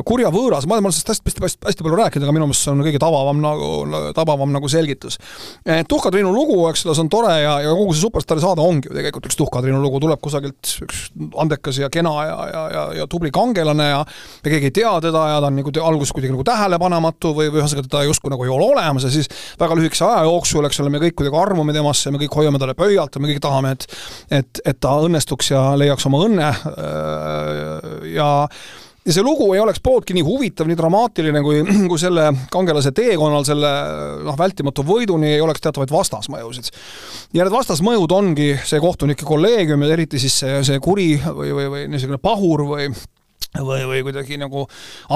[0.07, 2.83] kurja võõras, ma olen sellest hästi, hästi, hästi, palju rääkinud, aga minu meelest see on
[2.85, 3.69] kõige tabavam nagu,
[4.17, 5.19] tabavam nagu selgitus.
[5.87, 8.91] Tuhka Triinu lugu, eks ole, see on tore ja, ja kogu see Superstaari saade ongi
[8.91, 11.05] ju tegelikult üks Tuhka Triinu lugu, tuleb kusagilt üks
[11.39, 14.01] andekas ja kena ja, ja, ja, ja tubli kangelane ja
[14.43, 17.61] ja keegi ei tea teda ja ta on nagu alguses kuidagi nagu tähelepanematu või, või
[17.61, 20.93] ühesõnaga teda justkui nagu ei ole olemas ja siis väga lühikese aja jooksul, eks ole,
[20.93, 23.87] me kõik kuidagi armume temasse, me kõik hoiame talle pöialt ja me kõik tahame, et
[24.39, 28.29] et, et ta õnnestuks ja leiaks oma õnne äh, ja
[29.07, 33.45] ja see lugu ei oleks pooltki nii huvitav, nii dramaatiline, kui, kui selle kangelase teekonnal
[33.47, 33.73] selle
[34.27, 36.71] noh, vältimatu võiduni ei oleks teatavaid vastasmõjusid.
[37.37, 41.69] ja need vastasmõjud ongi see kohtunike kolleegium ja eriti siis see, see kuri või, või,
[41.73, 42.91] või niisugune pahur või
[43.65, 44.65] või, või kuidagi nagu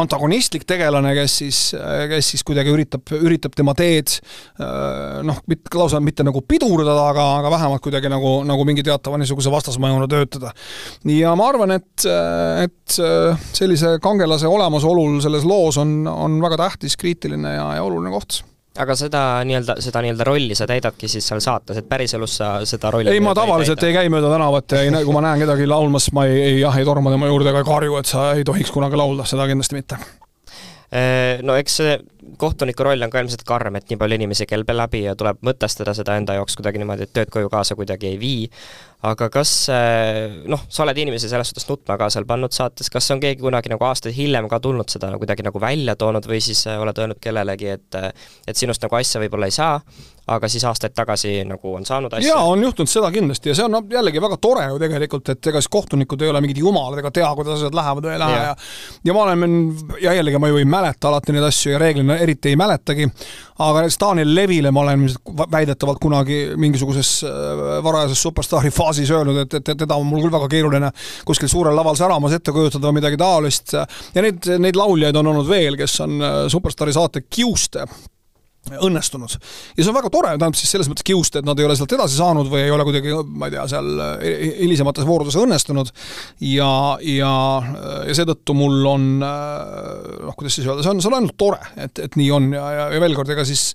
[0.02, 1.62] antagonistlik tegelane, kes siis,
[2.12, 4.18] kes siis kuidagi üritab, üritab tema teed
[5.28, 9.54] noh, mitte lausa mitte nagu pidurdada, aga, aga vähemalt kuidagi nagu, nagu mingi teatava niisuguse
[9.54, 10.54] vastasmõjuna töötada.
[11.08, 12.08] ja ma arvan, et,
[12.66, 13.02] et
[13.58, 18.42] sellise kangelase olemasolul selles loos on, on väga tähtis, kriitiline ja, ja oluline koht
[18.80, 22.92] aga seda nii-öelda, seda nii-öelda rolli sa täidadki siis seal saates, et päriselus sa seda
[22.96, 25.68] rolli ei, ma tavaliselt ei käi mööda tänavat ja ei, näe- kui ma näen kedagi
[25.68, 28.44] laulmas, ma ei, ei jah, ei torma tema juurde ega ei karju, et sa ei
[28.48, 30.00] tohiks kunagi laulda, seda kindlasti mitte.
[30.92, 31.98] Eh, No eks see
[32.38, 35.96] kohtuniku roll on ka ilmselt karm, et nii palju inimesi käib läbi ja tuleb mõtestada
[35.98, 38.48] seda enda jaoks kuidagi niimoodi, et tööd koju kaasa kuidagi ei vii,
[39.08, 43.10] aga kas eh, noh, sa oled inimesi selles suhtes nutma ka seal pannud saates, kas
[43.14, 46.42] on keegi kunagi nagu aastaid hiljem ka tulnud seda nagu kuidagi nagu välja toonud või
[46.46, 49.80] siis eh, oled öelnud kellelegi, et et sinust nagu asja võib-olla ei saa,
[50.30, 52.36] aga siis aastaid tagasi nagu on saanud asja?
[52.36, 55.52] jaa, on juhtunud seda kindlasti ja see on noh, jällegi väga tore ju tegelikult, et
[55.52, 58.38] ega siis kohtunikud ei ole mingid jumalad ega tea, kuidas asjad lähevad või ei lähe
[58.38, 58.46] Jah.
[58.46, 59.58] ja ja ma olen,
[60.02, 63.08] ja jällegi ma ju ei mäleta alati neid asju ja reeglina eriti ei mäletagi,
[63.66, 65.08] aga Daniel Levile ma olen
[65.52, 70.34] väidetavalt kunagi mingisuguses äh, varajases superstaari faasis öelnud, et, et, et teda on mul küll
[70.34, 70.94] väga keeruline
[71.28, 73.76] kuskil suurel laval säramas ette kujutada või midagi taolist.
[74.16, 77.88] Ja neid, neid lauljaid on olnud veel, kes on äh, superstaari saate kiuste
[78.70, 79.34] õnnestunud.
[79.76, 81.96] ja see on väga tore, tähendab siis selles mõttes kiuste, et nad ei ole sealt
[81.96, 83.90] edasi saanud või ei ole kuidagi, ma ei tea, seal
[84.62, 85.90] hilisemates voorudes õnnestunud
[86.46, 86.70] ja,
[87.02, 87.32] ja,
[88.06, 92.04] ja seetõttu mul on noh, kuidas siis öelda, see on, see on ainult tore, et,
[92.06, 93.72] et nii on ja, ja, ja veel kord, ega siis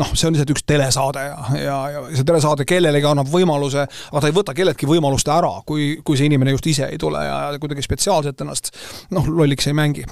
[0.00, 4.24] noh, see on lihtsalt üks telesaade ja, ja, ja see telesaade kellelegi annab võimaluse, aga
[4.24, 7.38] ta ei võta kelleltki võimalust ära, kui, kui see inimene just ise ei tule ja
[7.62, 8.74] kuidagi spetsiaalselt ennast
[9.14, 10.08] noh, lolliks ei mängi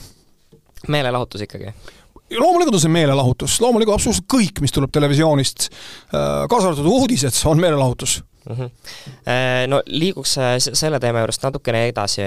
[0.88, 1.74] meelelahutus ikkagi?
[2.38, 5.68] Loomulikult on see meelelahutus, loomulikult absoluutselt kõik, mis tuleb televisioonist,
[6.12, 8.56] äh, kaasa arvatud uudised, on meelelahutus mm.
[8.56, 8.70] -hmm.
[9.68, 12.22] No liiguks äh, selle teema juurest natukene edasi.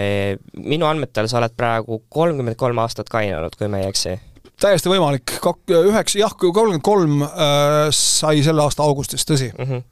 [0.58, 4.20] minu andmetel sa oled praegu kolmkümmend kolm aastat kainenud, kui ma ei eksi
[4.62, 7.26] täiesti võimalik, kak-, üheksa, jah, kolmkümmend kolm
[7.92, 9.66] sai selle aasta augustis, tõsi mm.
[9.66, 9.84] -hmm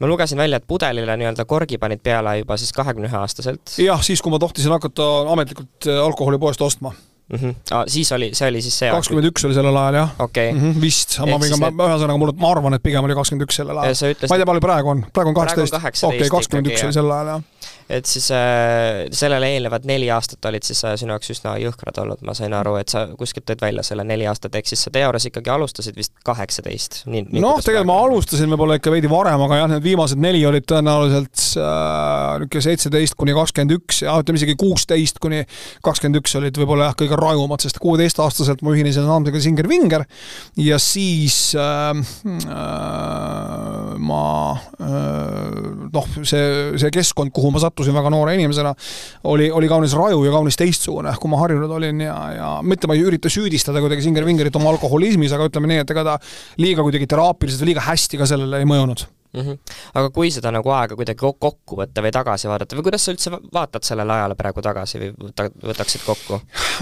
[0.00, 3.76] ma lugesin välja, et pudelile nii-öelda korgi panid peale juba siis kahekümne ühe aastaselt.
[3.78, 6.94] jah, siis kui ma tohtisin hakata ametlikult äh, alkoholipoest ostma
[7.30, 7.38] mm.
[7.38, 7.54] -hmm.
[7.70, 10.52] Ah, siis oli, see oli siis see kakskümmend üks oli sellel ajal, jah okay..
[10.52, 13.60] Mm -hmm, vist, ma võin ka, ühesõnaga mul, ma arvan, et pigem oli kakskümmend üks
[13.62, 13.96] sellel ajal.
[13.96, 17.34] ma ei tea, palju praegu on, praegu on kaheksateist, okei, kakskümmend üks oli sel ajal,
[17.36, 21.98] jah et siis äh, sellele eelnevad neli aastat olid siis äh, sinu jaoks üsna jõhkrad
[22.02, 24.92] olnud, ma sain aru, et sa kuskilt tõid välja selle neli aastat, ehk siis sa
[24.94, 27.02] teoorias ikkagi alustasid vist kaheksateist.
[27.10, 31.46] noh, tegelikult ma alustasin võib-olla ikka veidi varem, aga jah, need viimased neli olid tõenäoliselt
[31.58, 35.42] äh, niisugune seitseteist kuni kakskümmend üks ja ütleme isegi kuusteist kuni
[35.86, 40.02] kakskümmend üks olid võib-olla jah, kõige rajumad, sest kuueteistaastaselt ma ühinesin saamisega Singer Vinger
[40.60, 41.96] ja siis äh, äh,
[44.10, 44.24] ma
[44.80, 45.60] äh,
[45.92, 46.44] noh, see,
[46.80, 48.72] see keskkond, kuhu ma sattusin väga noore inimesena,
[49.30, 52.98] oli, oli kaunis raju ja kaunis teistsugune, kui ma harjunud olin ja, ja mitte ma
[52.98, 56.18] ei ürita süüdistada kuidagi Singer Vingerit oma alkoholismis, aga ütleme nii, et ega ta
[56.60, 59.00] liiga kuidagi teraapiliselt või liiga hästi ka sellele ei mõjunud
[59.32, 59.40] mm.
[59.40, 59.58] -hmm.
[59.94, 63.32] aga kui seda nagu aega kuidagi kokku võtta või tagasi vaadata või kuidas sa üldse
[63.52, 66.40] vaatad sellele ajale praegu tagasi või võta, võtaksid kokku?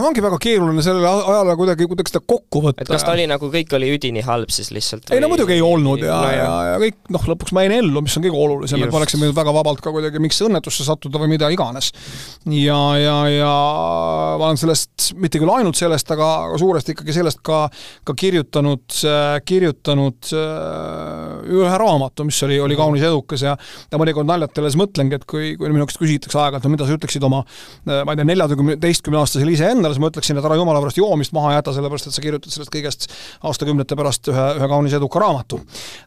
[0.08, 2.84] ongi väga keeruline sellele ajale kuidagi, kuidagi seda kokku võtta.
[2.84, 5.11] et kas ta oli nagu, kõik oli üdini halb siis lihtsalt?
[5.12, 8.02] ei no muidugi ei olnud ja no,, ja, ja kõik noh, lõpuks ma jäin ellu,
[8.04, 11.20] mis on kõige olulisem, et ma oleksin võinud väga vabalt ka kuidagi mingisse õnnetusse sattuda
[11.22, 11.92] või mida iganes.
[12.46, 13.52] ja, ja, ja
[14.38, 16.30] ma olen sellest, mitte küll ainult sellest, aga,
[16.61, 17.66] suuresti ikkagi sellest ka,
[18.06, 18.87] ka kirjutanud,
[19.48, 23.57] kirjutanud äh, ühe raamatu, mis mis oli, oli kaunis edukas ja
[23.90, 27.24] ja mõnikord naljatades mõtlengi, et kui, kui minu käest küsitakse aeg-ajalt, no mida sa ütleksid
[27.27, 27.42] oma
[27.88, 31.74] ma ei tea, neljateistkümneaastasele iseendale, siis ma ütleksin, et ära jumala pärast joomist maha jäta,
[31.77, 33.09] sellepärast et sa kirjutad sellest kõigest
[33.48, 35.61] aastakümnete pärast ühe, ühe kaunis eduka raamatu.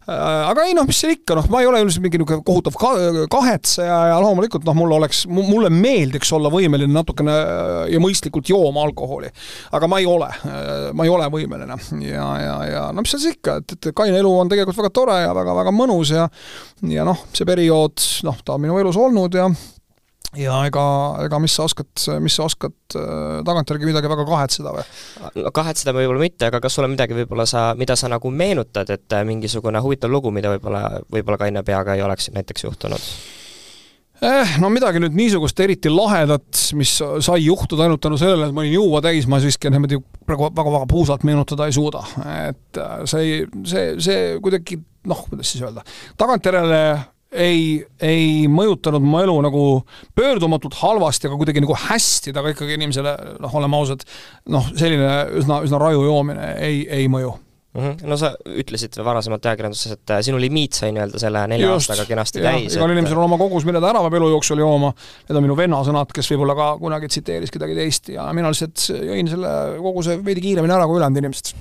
[0.07, 2.91] aga ei noh, mis seal ikka, noh, ma ei ole üldiselt mingi niisugune kohutav ka,
[3.33, 7.35] kahetseja ja loomulikult noh, mul oleks, mulle meeldiks olla võimeline natukene
[7.91, 9.31] ja mõistlikult jooma alkoholi.
[9.71, 10.29] aga ma ei ole,
[10.93, 14.19] ma ei ole võimeline ja, ja, ja no mis seal siis ikka, et, et kaine
[14.19, 18.41] elu on tegelikult väga tore ja väga-väga mõnus ja ja ja noh, see periood, noh,
[18.45, 19.49] ta on minu elus olnud ja
[20.37, 20.83] ja ega,
[21.25, 21.89] ega mis sa oskad,
[22.23, 24.85] mis sa oskad äh, tagantjärgi midagi väga kahetseda või?
[25.43, 28.89] no kahetseda võib-olla mitte, aga kas sul on midagi võib-olla sa, mida sa nagu meenutad,
[28.93, 33.11] et äh, mingisugune huvitav lugu, mida võib-olla, võib-olla kaine peaga ei oleks näiteks juhtunud?
[34.21, 34.57] Eh,?
[34.61, 38.75] no midagi nüüd niisugust eriti lahedat, mis sai juhtuda ainult tänu sellele, et ma olin
[38.77, 42.03] juua täis, ma siiski niimoodi praegu väga-väga puusalt meenutada ei suuda.
[42.47, 45.85] et äh, see, see, see kuidagi noh, kuidas siis öelda,
[46.21, 46.81] tagantjärele
[47.31, 49.61] ei, ei mõjutanud mu elu nagu
[50.17, 54.03] pöördumatult halvasti, aga kuidagi nagu hästi, aga ikkagi inimesele, noh, oleme ausad,
[54.51, 57.37] noh, selline üsna, üsna raju joomine ei, ei mõju
[57.73, 57.81] mm.
[57.81, 58.07] -hmm.
[58.07, 62.07] no sa ütlesid varasemalt ajakirjanduses, et äh, sinu limiit sai nii-öelda selle nelja Just, aastaga
[62.09, 62.75] kenasti ja, täis.
[62.75, 62.97] igal et...
[62.97, 64.93] inimesel on oma kogus, mille ta ära peab elu jooksul jooma.
[65.27, 68.87] Need on minu venna sõnad, kes võib-olla ka kunagi tsiteeris kedagi teist ja mina lihtsalt
[68.95, 71.55] jõin selle koguse veidi kiiremini ära kui ülejäänud inimesed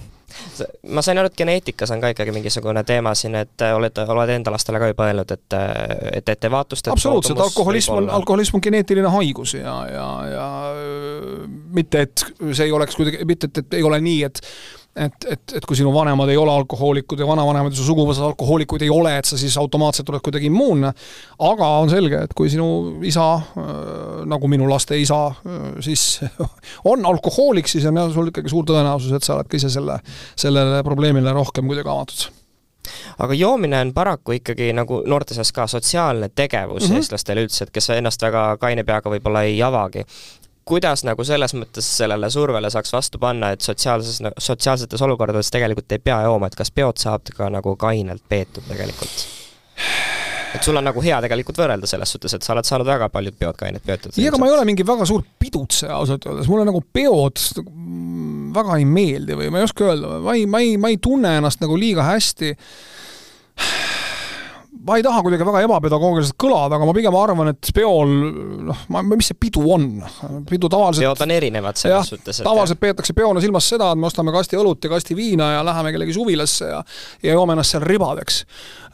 [0.95, 4.33] ma sain aru, et geneetikas on ka ikkagi mingisugune teema siin, et äh, oled, oled
[4.35, 5.73] enda lastele ka juba öelnud, et, äh,
[6.21, 10.47] et ettevaatust et absoluutselt, alkoholism on, alkoholism on geneetiline haigus ja, ja, ja
[11.75, 14.43] mitte, et see ei oleks kuidagi, mitte, et, et ei ole nii, et
[14.97, 18.83] et, et, et kui sinu vanemad ei ole alkohoolikud ja vanavanemad ja su suguvõsad alkohoolikuid
[18.87, 20.93] ei ole, et sa siis automaatselt oled kuidagi immuunne.
[21.51, 23.71] aga on selge, et kui sinu isa, äh,
[24.31, 26.21] nagu minu laste isa, äh, siis
[26.91, 30.01] on alkohoolik, siis on jah, sul ikkagi suur tõenäosus, et sa oled ka ise selle,
[30.39, 32.29] sellele probleemile rohkem kuidagi avatud
[33.21, 36.97] aga joomine on paraku ikkagi nagu noorte seas ka sotsiaalne tegevus mm -hmm.
[36.97, 40.07] eestlastele üldse, et kes ennast väga kaine peaga võib-olla ei avagi
[40.71, 46.03] kuidas nagu selles mõttes sellele survele saaks vastu panna, et sotsiaalses, sotsiaalsetes olukordades tegelikult ei
[46.03, 49.29] pea jooma, et kas peod saab ka nagu kainelt peetud tegelikult?
[50.55, 53.37] et sul on nagu hea tegelikult võrrelda selles suhtes, et sa oled saanud väga paljud
[53.39, 54.15] peod kainelt peetud.
[54.17, 57.39] ei, aga ma ei ole mingi väga suur pidutseja ausalt öeldes, mulle nagu peod
[58.55, 61.37] väga ei meeldi või ma ei oska öelda, ma ei, ma ei, ma ei tunne
[61.39, 62.55] ennast nagu liiga hästi
[64.87, 68.13] ma ei taha kuidagi väga ebapedagoogiliselt kõlada, aga ma pigem arvan, et peol
[68.71, 69.89] noh, ma, mis see pidu on?
[70.49, 74.09] pidu tavaliselt peod on erinevad selles jah, suhtes, tavaliselt peetakse peona silmas seda, et me
[74.09, 76.85] ostame kasti õlut ja kasti viina ja läheme kellegi suvilasse ja
[77.25, 78.45] ja joome ennast seal ribadeks.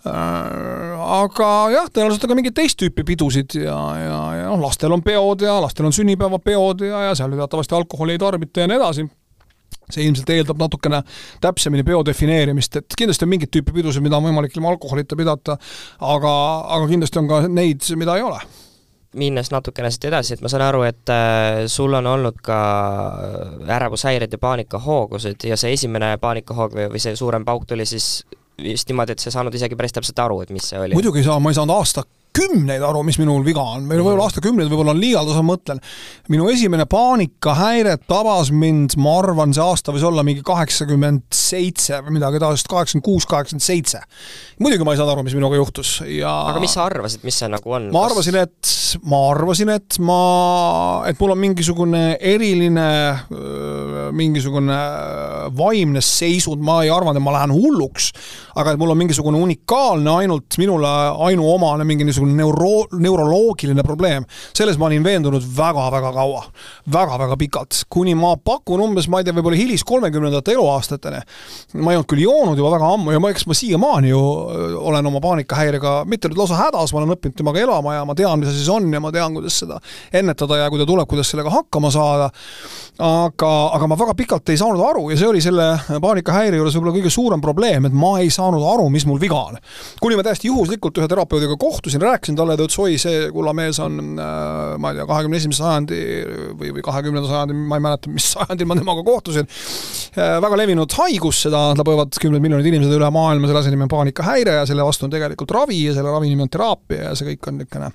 [0.06, 4.94] Äh, aga jah, tõenäoliselt on ka mingeid teist tüüpi pidusid ja, ja, ja noh, lastel
[4.94, 8.70] on peod ja lastel on sünnipäevapeod ja, ja seal ju teatavasti alkoholi ei tarbita ja
[8.70, 9.06] nii edasi
[9.92, 11.02] see ilmselt eeldab natukene
[11.42, 15.58] täpsemini peo defineerimist, et kindlasti on mingit tüüpi pidusid, mida on võimalik ilma alkoholita pidada,
[16.00, 16.36] aga,
[16.78, 18.40] aga kindlasti on ka neid, mida ei ole
[19.16, 22.56] minnes natukene siit edasi, et ma saan aru, et äh, sul on olnud ka
[23.78, 28.26] ärevushäired ja paanikahoogusid ja see esimene paanikahoog või, või see suurem pauk tuli siis
[28.62, 30.96] vist niimoodi, et sa ei saanud isegi päris täpselt aru, et mis see oli?
[30.96, 32.04] muidugi ei saa, ma ei saanud aasta
[32.36, 35.80] kümneid aru, mis minul viga on, või võib-olla aastakümneid, võib-olla on liialdus, ma mõtlen.
[36.32, 42.18] minu esimene paanikahäire tabas mind, ma arvan, see aasta võis olla mingi kaheksakümmend seitse või
[42.18, 44.02] midagi taolist, kaheksakümmend kuus, kaheksakümmend seitse.
[44.60, 47.50] muidugi ma ei saanud aru, mis minuga juhtus ja aga mis sa arvasid, mis see
[47.52, 47.88] nagu on?
[47.94, 48.72] ma arvasin, et,
[49.08, 50.20] ma arvasin, et ma,
[51.08, 52.88] et mul on mingisugune eriline,
[54.16, 54.78] mingisugune
[55.56, 58.10] vaimne seisund, ma ei arvanud, et ma lähen hulluks,
[58.56, 60.92] aga et mul on mingisugune unikaalne, ainult minule
[61.28, 64.24] ainuomane mingi niisugune mingisugune neuro, neuroloogiline probleem.
[64.54, 66.50] selles ma olin veendunud väga-väga kaua väga,,
[66.92, 71.20] väga-väga pikalt, kuni ma pakun umbes, ma ei tea, võib-olla hilis kolmekümnendate eluaastateni.
[71.74, 74.20] ma ei olnud küll joonud juba väga ammu ja ma, eks ma siiamaani ju
[74.90, 78.40] olen oma paanikahäirega, mitte nüüd lausa hädas, ma olen õppinud temaga elama ja ma tean,
[78.40, 79.80] mis asi see on ja ma tean, kuidas seda
[80.12, 82.30] ennetada ja kui ta tuleb, kuidas sellega hakkama saada.
[82.98, 85.66] aga, aga ma väga pikalt ei saanud aru ja see oli selle
[86.00, 89.58] paanikahäire juures võib-olla kõige suurem probleem, et ma ei saanud aru, mis mul viga on.
[90.00, 93.78] kuni ma täiesti juhuslikult ühe terapeudiga kohtusin, rääkisin talle, ta ütles, oi, see kulla mees
[93.82, 96.00] on äh, ma ei tea, kahekümne esimese sajandi
[96.58, 100.98] või, või kahekümnenda sajandi, ma ei mäleta, mis sajandil ma temaga kohtusin äh,, väga levinud
[101.00, 104.86] haigus, seda tapevad kümned miljonid inimesed üle maailma, selle asja nimi on paanikahäire ja selle
[104.86, 107.92] vastu on tegelikult ravi ja selle ravi nimi on teraapia ja see kõik on niisugune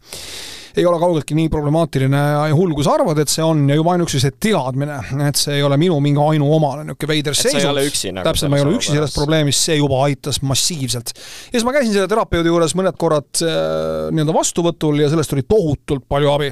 [0.77, 3.95] ei ole kaugeltki nii problemaatiline ja hull, kui sa arvad, et see on ja juba
[3.95, 7.79] ainuüksi see teadmine, et see ei ole minu mingi ainuomane niisugune veider seisund.
[8.17, 11.13] Nagu täpselt, ma ei ole üksi selles probleemis, see juba aitas massiivselt.
[11.15, 15.45] ja siis ma käisin selle terapeudi juures mõned korrad äh, nii-öelda vastuvõtul ja sellest oli
[15.47, 16.51] tohutult palju abi.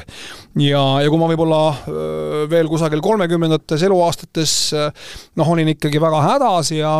[0.65, 6.23] ja, ja kui ma võib-olla äh, veel kusagil kolmekümnendates eluaastates äh, noh, olin ikkagi väga
[6.25, 6.93] hädas ja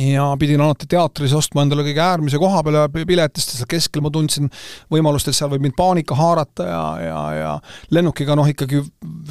[0.00, 4.10] ja pidin alati teatris ostma endale kõige äärmise koha peale piletist ja seal keskel ma
[4.14, 4.50] tundsin
[4.92, 7.52] võimalust, et seal võib mind paanika haarata ja, ja, ja
[7.94, 8.82] lennukiga noh, ikkagi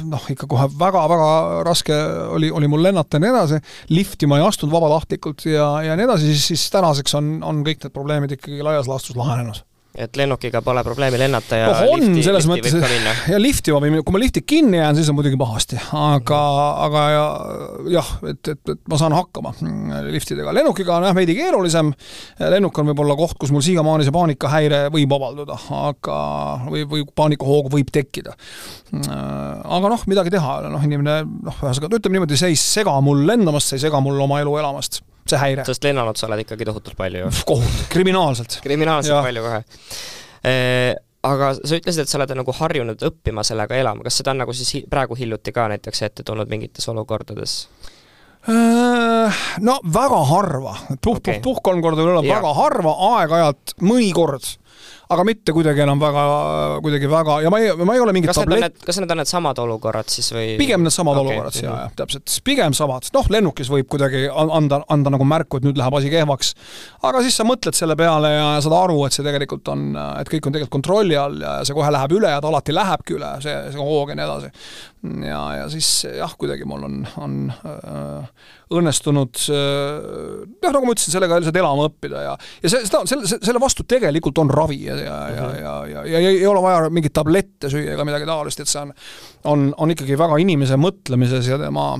[0.08, 1.28] noh, ikka kohe väga-väga
[1.68, 1.98] raske
[2.38, 3.60] oli, oli mul lennata ja nii edasi,
[3.92, 7.84] lifti ma ei astunud vabatahtlikult ja, ja nii edasi, siis, siis tänaseks on, on kõik
[7.84, 9.62] need probleemid ikkagi laias laastus lahenenud
[9.94, 13.78] et lennukiga pole probleemi lennata ja no, on, lifti, selles lifti mõttes, ja lifti ma
[13.84, 16.40] võin, kui ma lifti kinni jään, siis on muidugi pahasti, aga,
[16.88, 17.22] aga ja,
[17.94, 19.54] jah, et, et, et ma saan hakkama
[20.08, 20.54] liftidega.
[20.56, 21.94] lennukiga on jah veidi keerulisem,
[22.42, 26.18] lennuk on võib-olla koht, kus mul siiamaani see paanikahäire võib avalduda, aga,
[26.66, 28.34] või, või paanikahoog võib tekkida.
[28.98, 30.58] aga noh, midagi teha.
[30.58, 33.86] Ei ole, noh, inimene noh, ühesõnaga ütleme niimoodi, see ei sega mul lendamast, see ei
[33.86, 35.64] sega mul oma elu elamast see häire.
[35.66, 37.32] sest lennanud sa oled ikkagi tohutult palju ju.
[37.48, 38.60] kohutavalt, kriminaalselt.
[38.64, 39.24] kriminaalselt ja.
[39.24, 39.64] palju kohe
[40.44, 40.54] e
[41.24, 44.54] aga sa ütlesid, et sa oled nagu harjunud õppima sellega elama, kas seda on nagu
[44.56, 47.62] siis praegu hiljuti ka näiteks ette tulnud mingites olukordades?
[49.64, 54.50] No väga harva, puh okay., puh, puh kolm korda üle, väga harva, aeg-ajalt mõnikord
[55.12, 56.24] aga mitte kuidagi enam väga,
[56.84, 58.78] kuidagi väga ja ma ei, ma ei ole mingit kas tablett.
[58.86, 60.54] kas need on needsamad olukorrad siis või?
[60.60, 61.26] pigem needsamad okay.
[61.26, 65.68] olukorrad, jaa, jah, täpselt, pigem samad, noh, lennukis võib kuidagi anda, anda nagu märku, et
[65.68, 66.54] nüüd läheb asi kehvaks.
[67.04, 69.90] aga siis sa mõtled selle peale ja saad aru, et see tegelikult on,
[70.20, 73.18] et kõik on tegelikult kontrolli all ja see kohe läheb üle ja ta alati lähebki
[73.18, 74.52] üle, see, see hoog ja nii edasi.
[75.24, 81.38] Ja, ja siis jah, kuidagi mul on, on äh, õnnestunud noh, nagu ma ütlesin, sellega
[81.38, 82.32] lihtsalt elama õppida ja,
[82.64, 85.36] ja see, seda, selle, selle vastu tegelikult on ravi ja, ja -huh.
[85.36, 88.70] ja, ja, ja, ja, ja ei ole vaja mingeid tablette süüa ega midagi taolist, et
[88.70, 88.94] see on,
[89.52, 91.92] on, on ikkagi väga inimese mõtlemises ja tema,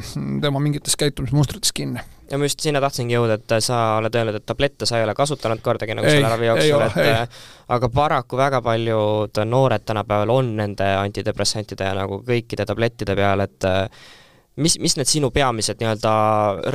[0.43, 4.47] tema mingites käitumismustrites kinni ja ma just sinna tahtsingi jõuda, et sa oled öelnud, et
[4.47, 7.39] tablette sa ei ole kasutanud kordagi nagu ei, selle ravi jooksul, et ei.
[7.77, 13.69] aga paraku väga paljud noored tänapäeval on nende antidepressantide ja nagu kõikide tablettide peal, et
[14.55, 16.11] mis, mis need sinu peamised nii-öelda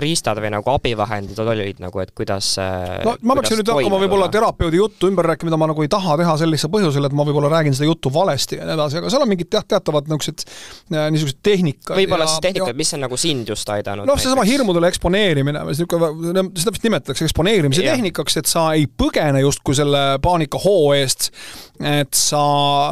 [0.01, 4.81] riistad või nagu abivahendid olid nagu, et kuidas no ma peaksin nüüd hakkama võib-olla terapeudi
[4.81, 7.77] juttu ümber rääkima, mida ma nagu ei taha teha sellisel põhjusel, et ma võib-olla räägin
[7.77, 11.39] seda juttu valesti ja nii edasi, aga seal on mingid jah, teatavad niisugused äh, niisugused
[11.45, 11.95] tehnikad.
[12.01, 14.09] võib-olla siis tehnikad, mis on nagu sind just aidanud?
[14.09, 17.95] noh, seesama hirmudele eksponeerimine niisugune, seda vist nimetatakse eksponeerimise yeah.
[17.95, 21.31] tehnikaks, et sa ei põgene justkui selle paanikahoo eest,
[21.79, 22.43] et sa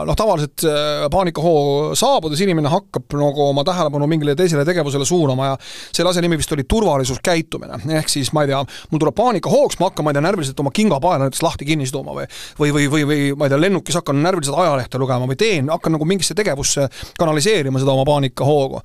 [0.08, 5.52] noh, tavaliselt äh, paanikahoo saabudes inimene hakkab nagu oma tähelepanu mingile teisele tegevusele tegevusele suunama
[5.52, 7.82] ja selle asja nimi vist oli turvalisuskäitumine.
[8.00, 8.62] ehk siis ma ei tea,
[8.92, 12.16] mul tuleb paanikahoogs, ma hakkan, ma ei tea, närviliselt oma kingapaela näiteks lahti kinni siduma
[12.18, 12.28] või
[12.60, 15.98] või, või, või, või ma ei tea, lennukis hakkan närviliselt ajalehte lugema või teen, hakkan
[15.98, 16.88] nagu mingisse tegevusse
[17.20, 18.82] kanaliseerima seda oma paanikahoogu.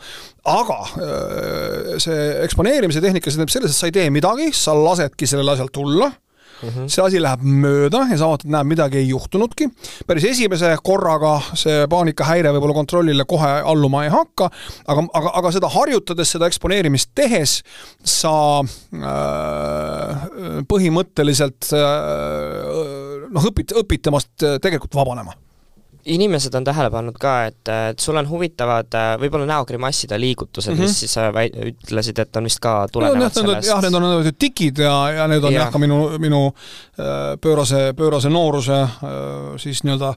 [0.53, 0.79] aga
[2.03, 6.11] see eksponeerimise tehnika, tähendab selles, et sa ei tee midagi, sa lasedki sellel asjal tulla
[6.63, 6.89] -hmm.
[6.89, 9.69] see asi läheb mööda ja sa vaatad, näed, midagi ei juhtunudki.
[10.07, 14.51] päris esimese korraga see paanikahäire võib-olla kontrollile kohe alluma ei hakka,
[14.87, 17.63] aga, aga, aga seda harjutades, seda eksponeerimist tehes
[18.05, 20.27] sa äh,
[20.69, 25.35] põhimõtteliselt äh, noh, õpid, õpid temast tegelikult vabanema
[26.05, 30.79] inimesed on tähele pannud ka, et, et sul on huvitavad äh, võib-olla näogrimasside liigutused mm,
[30.79, 30.91] -hmm.
[30.91, 33.69] mis siis sa väi-, ütlesid, et on vist ka tulenevad no, sellest.
[33.69, 35.65] jah, need on need tikid ja, ja need on ja.
[35.65, 38.91] jah ka minu, minu äh, pöörase, pöörase nooruse äh,
[39.63, 40.15] siis nii-öelda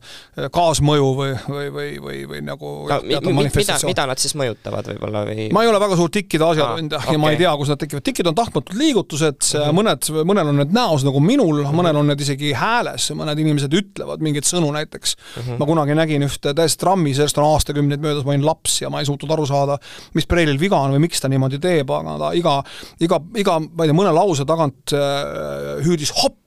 [0.53, 5.47] kaasmõju või, või, või, või, või nagu no, mida, mida nad siis mõjutavad võib-olla või?
[5.53, 7.17] ma ei ole väga suur tikkide asjatundja ah, okay.
[7.17, 8.05] ja ma ei tea, kus nad tekivad.
[8.09, 9.79] tikid on tahtmatud liigutused mm, -hmm.
[9.81, 11.81] mõned, mõnel on need näos nagu minul mm, -hmm.
[11.81, 15.41] mõnel on need isegi hääles, mõned inimesed ütlevad mingeid sõnu näiteks mm.
[15.41, 15.59] -hmm.
[15.59, 19.01] ma kunagi nägin ühte täiesti trammi, sellest on aastakümneid möödas, ma olin laps ja ma
[19.01, 19.77] ei suutnud aru saada,
[20.15, 22.55] mis Preilil viga on või miks ta niimoodi teeb, aga ta iga,
[23.03, 26.44] iga, iga, ma ei tea, mõne lause tagant äh, hüüdis hopp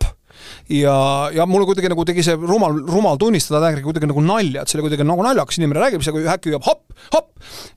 [0.69, 0.97] ja,
[1.33, 4.79] ja mulle kuidagi nagu tegi see rumal, rumal tunnistada täiega kuidagi nagu nalja, et see
[4.79, 7.31] oli kuidagi nagu naljakas, inimene räägib, siis äkki hüüab hopp, hopp,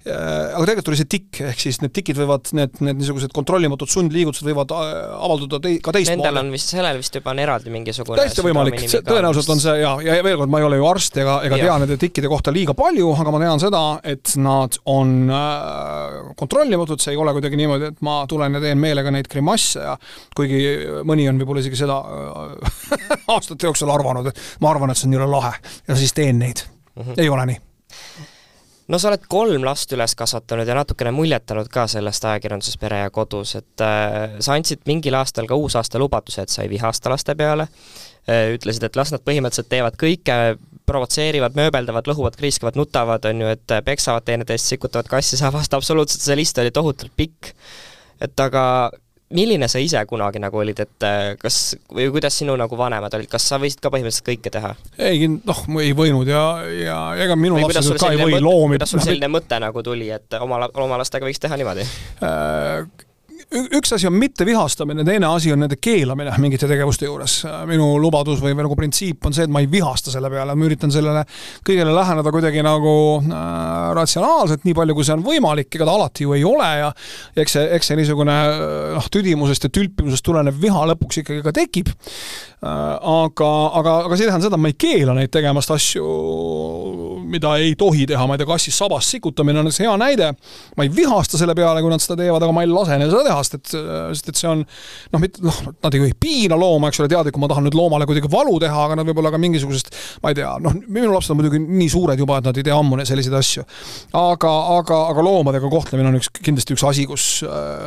[0.04, 4.48] aga tegelikult oli see tikk, ehk siis need tikid võivad, need, need niisugused kontrollimatud sundliigutused
[4.48, 6.26] võivad äh, avalduda tei-, ka teistmoodi.
[6.26, 9.94] Nendel on vist, sellel vist juba on eraldi mingisugune täiesti võimalik, tõenäoliselt on see ja,
[10.04, 12.76] ja veel kord, ma ei ole ju arst ega, ega tea nende tikkide kohta liiga
[12.78, 17.94] palju, aga ma tean seda, et nad on äh, kontrollimatud, see ei ole kuidagi niimoodi,
[17.94, 19.96] et ma tulen ja teen meelega neid grimasse ja
[20.36, 20.62] kuigi
[21.08, 22.81] mõni on võib-olla isegi seda äh,
[23.34, 25.54] aastate jooksul arvanud, et ma arvan, et see on jõle lahe
[25.88, 27.04] ja siis teen neid mm.
[27.04, 27.18] -hmm.
[27.18, 27.60] ei ole nii
[28.92, 33.12] no sa oled kolm last üles kasvatanud ja natukene muljetanud ka sellest ajakirjanduses Pere ja
[33.14, 37.36] kodus, et äh, sa andsid mingil aastal ka uusaasta lubaduse, et sa ei vihasta laste
[37.40, 40.40] peale äh,, ütlesid, et las nad põhimõtteliselt teevad kõike,
[40.90, 46.26] provotseerivad, mööbeldavad, lõhuvad, kriiskavad, nutavad, on ju, et peksavad teineteist, sikutavad kassi, sa vastu absoluutselt,
[46.26, 47.54] see list oli tohutult pikk.
[48.22, 48.64] et aga
[49.36, 51.60] milline sa ise kunagi nagu olid, et äh, kas
[51.92, 54.74] või kuidas sinu nagu vanemad olid, kas sa võisid ka põhimõtteliselt kõike teha?
[54.98, 58.96] ei, noh, ma ei võinud ja, ja ega minu lapsed ka ei või loomi kuidas
[58.96, 61.88] sul selline mõte nagu tuli, et oma, oma lastega võiks teha niimoodi
[62.26, 63.11] äh,?
[63.52, 67.42] Üks asi on mitte vihastamine, teine asi on nende keelamine mingite tegevuste juures.
[67.68, 70.68] minu lubadus või, või nagu printsiip on see, et ma ei vihasta selle peale, ma
[70.68, 71.26] üritan sellele
[71.68, 76.28] kõigele läheneda kuidagi nagu äh, ratsionaalselt, nii palju kui see on võimalik, ega ta alati
[76.28, 76.94] ju ei ole ja
[77.44, 78.38] eks see, eks see niisugune
[78.96, 82.72] noh, tüdimusest ja tülpimusest tulenev viha lõpuks ikkagi ka tekib äh,.
[82.72, 86.08] aga, aga, aga see ei tähenda seda, et ma ei keela neid tegemast asju,
[87.28, 90.32] mida ei tohi teha, ma ei tea, kassis sabas sikutamine on üks hea näide.
[90.78, 93.28] ma ei vihasta selle peale, kui nad seda teevad, aga ma ei lase neil seda
[93.28, 97.02] teha sest et, sest et see on noh, mitte noh, nad ei piina looma, eks
[97.02, 99.92] ole, teadlikult ma tahan nüüd loomale kuidagi valu teha, aga nad võib-olla ka mingisugusest,
[100.24, 102.78] ma ei tea, noh, minu lapsed on muidugi nii suured juba, et nad ei tea
[102.78, 103.66] ammu selliseid asju.
[104.18, 107.28] aga, aga, aga loomadega kohtlemine on üks, kindlasti üks asi, kus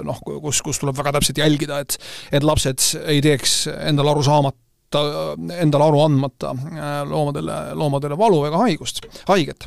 [0.04, 1.98] noh, kus, kus tuleb väga täpselt jälgida, et
[2.34, 4.63] et lapsed ei teeks endale aru saamata
[4.94, 9.66] jätta endale aru andmata äh, loomadele, loomadele valu ega haigust, haiget.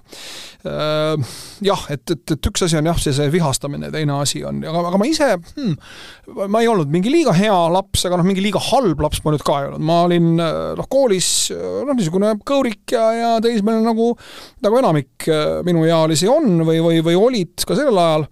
[0.67, 4.61] Äh, jah, et, et, et üks asi on jah, see, see vihastamine, teine asi on,
[4.63, 5.75] aga, aga ma ise hmm,,
[6.47, 9.45] ma ei olnud mingi liiga hea laps, aga noh, mingi liiga halb laps ma nüüd
[9.47, 14.13] ka ei olnud, ma olin noh, koolis noh, niisugune kõurik ja, ja teismeline nagu,
[14.65, 15.28] nagu enamik
[15.67, 18.28] minuealisi on või, või, või olid ka sellel ajal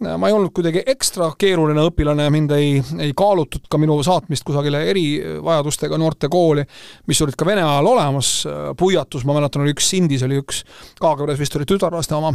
[0.00, 4.84] ma ei olnud kuidagi ekstra keeruline õpilane, mind ei, ei kaalutud ka minu saatmist kusagile
[4.92, 6.64] erivajadustega noortekooli,
[7.10, 8.30] mis olid ka Vene ajal olemas,
[8.78, 10.62] Puiatus, ma mäletan, oli üks Sindis oli üks,
[11.02, 12.32] Kaagveres vist oli tütarlaste oma,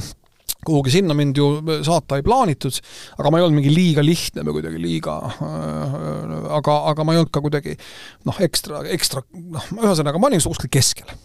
[0.65, 1.49] kuhugi sinna mind ju
[1.85, 2.79] saata ei plaanitud,
[3.17, 5.97] aga ma ei olnud mingi liiga lihtne või kuidagi liiga äh,,
[6.59, 7.75] aga, aga ma ei olnud ka kuidagi
[8.27, 11.15] noh, ekstra, ekstra, noh, ühesõnaga ma olin kuskil keskel.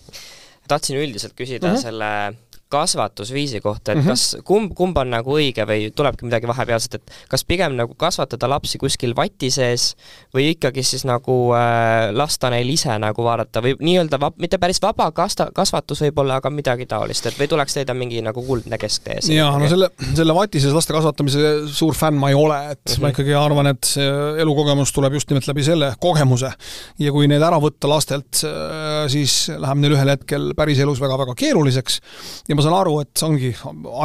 [0.69, 1.83] tahtsin üldiselt küsida mm -hmm.
[1.83, 4.09] selle kasvatusviisi kohta, et mm -hmm.
[4.09, 8.49] kas kumb, kumb on nagu õige või tulebki midagi vahepealset, et kas pigem nagu kasvatada
[8.49, 9.95] lapsi kuskil vati sees
[10.35, 14.83] või ikkagi siis nagu äh, lasta neil ise nagu vaadata või nii-öelda vab-, mitte päris
[14.83, 19.19] vaba kasta-, kasvatus võib-olla, aga midagi taolist, et või tuleks leida mingi nagu kuldne kesktee?
[19.33, 22.95] jaa, no selle, selle vati sees laste kasvatamise suur fänn ma ei ole, et mm
[22.95, 23.01] -hmm.
[23.03, 24.13] ma ikkagi arvan, et see
[24.45, 26.53] elukogemus tuleb just nimelt läbi selle kogemuse.
[26.99, 32.01] ja kui need ära võtta lastelt, äh, siis läheb neil ühel hetkel päriselus väga-väga keeruliseks
[32.49, 33.51] ja ma saan aru, et see ongi,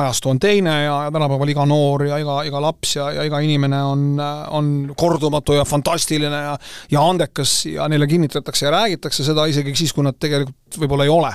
[0.03, 3.39] ajastu on teine ja, ja tänapäeval iga noor ja iga, iga laps ja, ja iga
[3.41, 4.03] inimene on,
[4.53, 6.57] on kordumatu ja fantastiline ja
[6.91, 11.11] ja andekas ja neile kinnitatakse ja räägitakse seda isegi siis, kui nad tegelikult võib-olla ei
[11.13, 11.31] ole.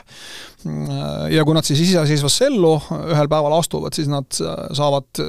[1.30, 2.72] ja kui nad siis iseseisvasse ellu
[3.12, 5.20] ühel päeval astuvad, siis nad saavad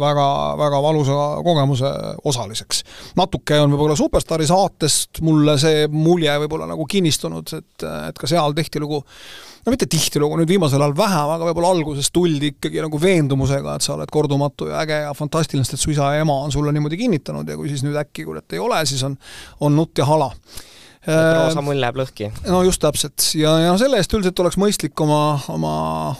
[0.00, 0.28] väga,
[0.60, 1.90] väga valusa kogemuse
[2.24, 2.82] osaliseks.
[3.20, 8.56] natuke on võib-olla Superstaari saatest mulle see mulje võib-olla nagu kinnistunud, et, et ka seal
[8.56, 9.04] tihtilugu
[9.66, 13.86] no mitte tihtilugu, nüüd viimasel ajal vähem, aga võib-olla alguses tuldi ikkagi nagu veendumusega, et
[13.86, 16.72] sa oled kordumatu ja äge ja fantastiline, sest et su isa ja ema on sulle
[16.76, 19.18] niimoodi kinnitanud ja kui siis nüüd äkki kurat ei ole, siis on,
[19.60, 20.30] on nutt ja hala
[21.06, 22.28] roosa mull läheb lõhki.
[22.44, 25.72] no just täpselt ja, ja selle eest üldiselt oleks mõistlik oma, oma,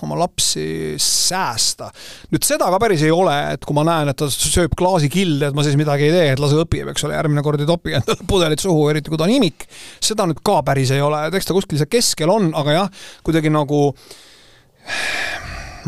[0.06, 1.90] oma lapsi säästa.
[2.32, 5.58] nüüd seda ka päris ei ole, et kui ma näen, et ta sööb klaasikilde, et
[5.58, 8.28] ma siis midagi ei tee, et lase õpib, eks ole, järgmine kord ei topi endale
[8.30, 9.68] pudelit suhu, eriti kui ta on imik.
[10.00, 13.06] seda nüüd ka päris ei ole, et eks ta kuskil seal keskel on, aga jah,
[13.26, 13.82] kuidagi nagu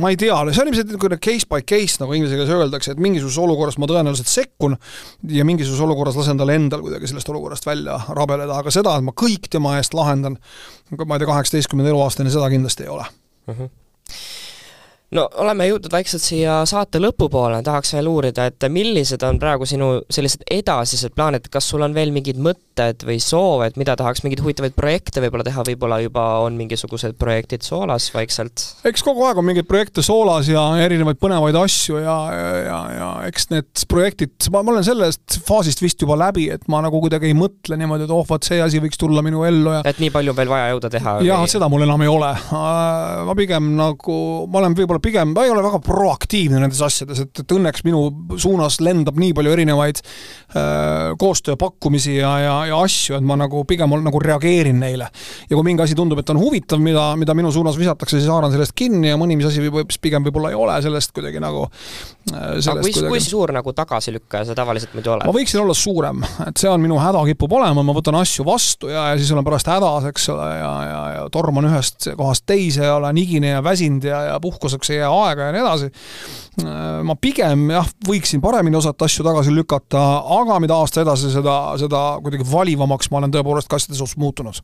[0.00, 3.02] ma ei tea, see on ilmselt niisugune case by case, nagu inglise keeles öeldakse, et
[3.02, 4.76] mingisuguses olukorras ma tõenäoliselt sekkun
[5.32, 9.14] ja mingisuguses olukorras lasen tal endal kuidagi sellest olukorrast välja rabeleda, aga seda, et ma
[9.24, 10.38] kõik tema eest lahendan,
[10.96, 13.08] ma ei tea, kaheksateistkümnenda eluaastani, seda kindlasti ei ole
[13.46, 13.54] mm.
[13.54, 14.40] -hmm
[15.16, 19.94] no oleme jõudnud vaikselt siia saate lõpupoole, tahaks veel uurida, et millised on praegu sinu
[20.12, 24.42] sellised edasised plaanid, kas sul on veel mingid mõtted või soove, et mida tahaks, mingeid
[24.44, 28.64] huvitavaid projekte võib-olla teha, võib-olla juba on mingisugused projektid soolas vaikselt?
[28.88, 33.10] eks kogu aeg on mingeid projekte soolas ja erinevaid põnevaid asju ja, ja, ja, ja
[33.28, 37.28] eks need projektid, ma, ma olen sellest faasist vist juba läbi, et ma nagu kuidagi
[37.28, 40.12] ei mõtle niimoodi, et oh, vot see asi võiks tulla minu ellu ja et nii
[40.14, 41.16] palju on veel vaja jõuda teha?
[41.26, 42.32] jah, seda mul enam ei ole.
[43.28, 44.16] ma pigem nagu,
[44.48, 48.04] ma olen võib-olla pigem, ma ei ole väga proaktiivne nendes asjades, et, et õnneks minu
[48.40, 53.92] suunas lendab nii palju erinevaid äh, koostööpakkumisi ja, ja, ja asju, et ma nagu pigem
[54.02, 55.08] nagu reageerin neile.
[55.48, 58.52] ja kui mingi asi tundub, et on huvitav, mida, mida minu suunas visatakse, siis haaran
[58.54, 62.58] sellest kinni ja mõni, mis asi võib, pigem võib-olla ei ole sellest kuidagi nagu äh,.
[62.58, 63.08] aga kui, kuidagi...
[63.10, 65.26] kui suur nagu tagasilükkaja sa tavaliselt muidu oled?
[65.28, 68.92] ma võiksin olla suurem, et see on minu häda kipub olema, ma võtan asju vastu
[68.92, 72.86] ja, ja siis olen pärast hädas, eks ole, ja, ja, ja torman ühest kohast teise
[72.86, 75.90] ja olen higine ja väsinud ja, ja puhkuseks ei jää aega ja nii edasi.
[77.08, 80.04] ma pigem jah, võiksin paremini osata asju tagasi lükata,
[80.40, 84.60] aga mida aasta edasi, seda, seda kuidagi valivamaks ma olen tõepoolest ka asjade suhtes muutunud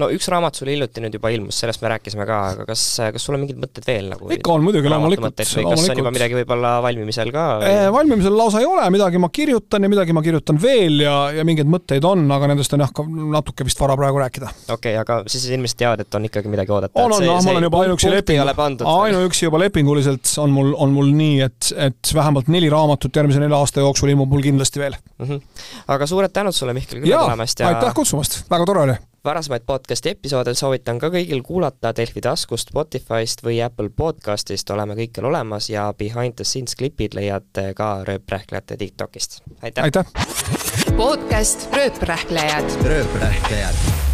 [0.00, 2.82] no üks raamat sul hiljuti nüüd juba ilmus, sellest me rääkisime ka, aga kas,
[3.14, 4.28] kas sul on mingid mõtted veel nagu?
[4.34, 5.36] ikka on muidugi, loomulikult.
[5.38, 5.54] kas
[5.92, 7.74] on juba midagi võib-olla valmimisel ka või...?
[7.96, 11.70] valmimisel lausa ei ole, midagi ma kirjutan ja midagi ma kirjutan veel ja, ja mingeid
[11.70, 12.92] mõtteid on, aga nendest on jah,
[13.36, 14.52] natuke vist vara praegu rääkida.
[14.68, 16.94] okei okay,, aga siis inimesed teavad, et on ikkagi midagi oodata?
[17.02, 18.54] on, on, ma olen juba ainuüksi leping,
[18.92, 23.60] ainuüksi juba lepinguliselt on mul, on mul nii, et, et vähemalt neli raamatut järgmise nelja
[23.60, 25.26] aasta jooksul ilmub mul kindlasti veel mm.
[25.26, 25.42] -hmm.
[25.96, 28.96] aga suured tänud sulle, Mihkel, külla tulemast ja aitäh kutsumast, väga tore oli!
[29.26, 35.26] Varasemaid podcasti episoode soovitan ka kõigil kuulata Delfi taskust, Spotify'st või Apple podcastist, oleme kõikjal
[35.32, 39.40] olemas ja behind the scenes klipid leiate ka Rööprähklejate TikTokist.
[39.62, 40.04] aitäh, aitäh.!
[40.96, 42.76] podcast Rööprähklejad.
[42.86, 44.05] rööprähklejad